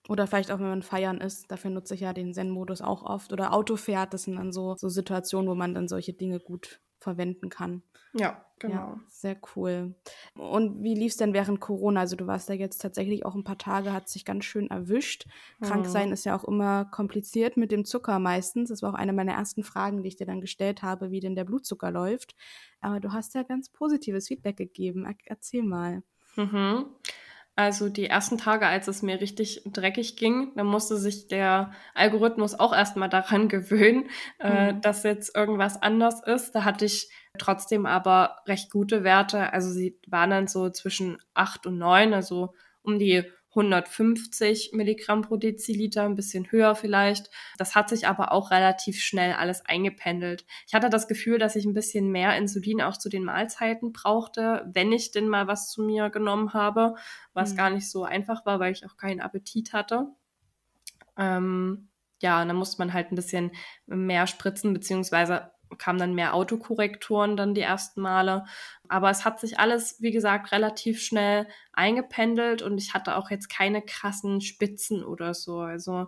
[0.10, 1.52] Oder vielleicht auch, wenn man feiern ist.
[1.52, 3.34] Dafür nutze ich ja den Zen-Modus auch oft.
[3.34, 4.14] Oder Auto fährt.
[4.14, 7.84] Das sind dann so, so Situationen, wo man dann solche Dinge gut verwenden kann.
[8.14, 8.88] Ja, genau.
[8.88, 9.96] Ja, sehr cool.
[10.36, 12.02] Und wie lief es denn während Corona?
[12.02, 15.26] Also du warst da jetzt tatsächlich auch ein paar Tage, hat sich ganz schön erwischt.
[15.62, 15.88] Krank Mhm.
[15.88, 18.70] sein ist ja auch immer kompliziert mit dem Zucker meistens.
[18.70, 21.36] Das war auch eine meiner ersten Fragen, die ich dir dann gestellt habe, wie denn
[21.36, 22.36] der Blutzucker läuft.
[22.82, 25.06] Aber du hast ja ganz positives Feedback gegeben.
[25.06, 26.04] Er erzähl mal.
[26.38, 26.96] Mhm.
[27.62, 32.60] Also die ersten Tage, als es mir richtig dreckig ging, da musste sich der Algorithmus
[32.60, 34.10] auch erstmal daran gewöhnen,
[34.40, 34.82] äh, Mhm.
[34.82, 36.54] dass jetzt irgendwas anders ist.
[36.54, 39.54] Da hatte ich trotzdem aber recht gute Werte.
[39.54, 42.54] Also sie waren dann so zwischen 8 und 9, also
[42.84, 43.24] um die
[43.54, 47.30] 150 Milligramm pro Deziliter, ein bisschen höher vielleicht.
[47.58, 50.46] Das hat sich aber auch relativ schnell alles eingependelt.
[50.68, 54.70] Ich hatte das Gefühl, dass ich ein bisschen mehr Insulin auch zu den Mahlzeiten brauchte,
[54.74, 56.96] wenn ich denn mal was zu mir genommen habe,
[57.34, 57.58] was Mhm.
[57.58, 60.08] gar nicht so einfach war, weil ich auch keinen Appetit hatte.
[61.18, 61.90] Ähm,
[62.22, 63.52] ja, dann musste man halt ein bisschen
[63.86, 68.46] mehr spritzen, beziehungsweise kamen dann mehr Autokorrekturen dann die ersten Male.
[68.88, 73.50] Aber es hat sich alles, wie gesagt, relativ schnell eingependelt und ich hatte auch jetzt
[73.50, 75.60] keine krassen Spitzen oder so.
[75.60, 76.08] Also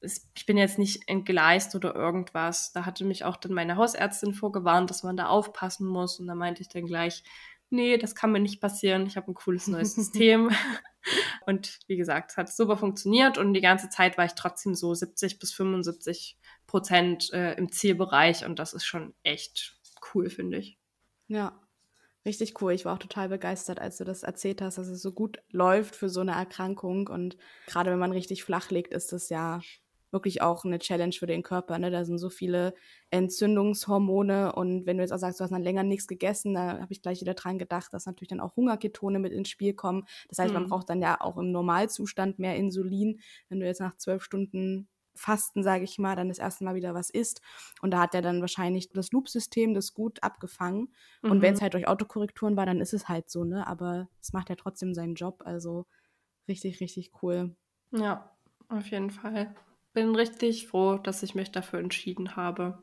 [0.00, 2.72] es, ich bin jetzt nicht entgleist oder irgendwas.
[2.72, 6.18] Da hatte mich auch dann meine Hausärztin vorgewarnt, dass man da aufpassen muss.
[6.18, 7.22] Und da meinte ich dann gleich,
[7.70, 9.06] nee, das kann mir nicht passieren.
[9.06, 10.50] Ich habe ein cooles neues System.
[11.46, 14.94] und wie gesagt, es hat super funktioniert und die ganze Zeit war ich trotzdem so
[14.94, 16.38] 70 bis 75
[16.72, 19.76] Prozent äh, im Zielbereich und das ist schon echt
[20.14, 20.78] cool, finde ich.
[21.28, 21.60] Ja,
[22.24, 22.72] richtig cool.
[22.72, 25.94] Ich war auch total begeistert, als du das erzählt hast, dass es so gut läuft
[25.94, 29.60] für so eine Erkrankung und gerade wenn man richtig flach liegt, ist das ja
[30.12, 31.78] wirklich auch eine Challenge für den Körper.
[31.78, 31.90] Ne?
[31.90, 32.72] Da sind so viele
[33.10, 36.92] Entzündungshormone und wenn du jetzt auch sagst, du hast dann länger nichts gegessen, da habe
[36.92, 40.04] ich gleich wieder dran gedacht, dass natürlich dann auch Hungerketone mit ins Spiel kommen.
[40.30, 40.60] Das heißt, mhm.
[40.60, 43.20] man braucht dann ja auch im Normalzustand mehr Insulin.
[43.50, 46.94] Wenn du jetzt nach zwölf Stunden Fasten, sage ich mal, dann das erste Mal wieder
[46.94, 47.40] was isst.
[47.80, 50.92] Und da hat er dann wahrscheinlich das Loop-System das gut abgefangen.
[51.22, 51.30] Mhm.
[51.30, 53.66] Und wenn es halt durch Autokorrekturen war, dann ist es halt so, ne?
[53.66, 55.42] Aber es macht ja trotzdem seinen Job.
[55.44, 55.86] Also
[56.48, 57.54] richtig, richtig cool.
[57.90, 58.34] Ja,
[58.68, 59.54] auf jeden Fall
[59.92, 62.82] bin richtig froh, dass ich mich dafür entschieden habe,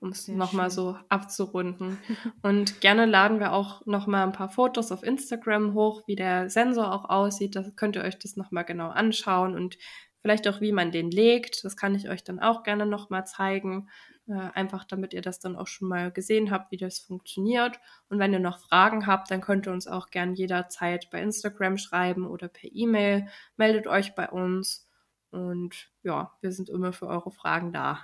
[0.00, 1.98] um es nochmal so abzurunden.
[2.42, 6.92] Und gerne laden wir auch nochmal ein paar Fotos auf Instagram hoch, wie der Sensor
[6.92, 7.56] auch aussieht.
[7.56, 9.78] Da könnt ihr euch das nochmal genau anschauen und
[10.22, 11.64] vielleicht auch, wie man den legt.
[11.64, 13.88] Das kann ich euch dann auch gerne nochmal zeigen.
[14.28, 17.80] Äh, einfach damit ihr das dann auch schon mal gesehen habt, wie das funktioniert.
[18.08, 21.78] Und wenn ihr noch Fragen habt, dann könnt ihr uns auch gerne jederzeit bei Instagram
[21.78, 23.26] schreiben oder per E-Mail.
[23.56, 24.88] Meldet euch bei uns.
[25.30, 28.00] Und ja, wir sind immer für eure Fragen da.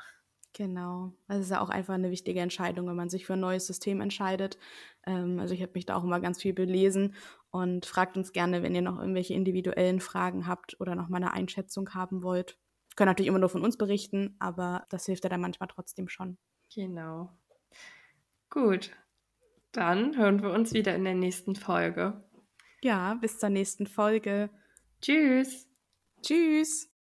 [0.53, 1.13] Genau.
[1.29, 4.01] Das ist ja auch einfach eine wichtige Entscheidung, wenn man sich für ein neues System
[4.01, 4.59] entscheidet.
[5.07, 7.15] Ähm, also ich habe mich da auch immer ganz viel belesen
[7.57, 11.33] und fragt uns gerne, wenn ihr noch irgendwelche individuellen Fragen habt oder noch mal eine
[11.33, 12.59] Einschätzung haben wollt.
[12.97, 16.39] Können natürlich immer nur von uns berichten, aber das hilft ja dann manchmal trotzdem schon.
[16.75, 17.31] Genau.
[18.51, 18.91] Gut.
[19.73, 22.25] Dann hören wir uns wieder in der nächsten Folge.
[22.83, 24.51] Ja, bis zur nächsten Folge.
[25.03, 25.69] Tschüss.
[26.23, 26.96] Tschüss.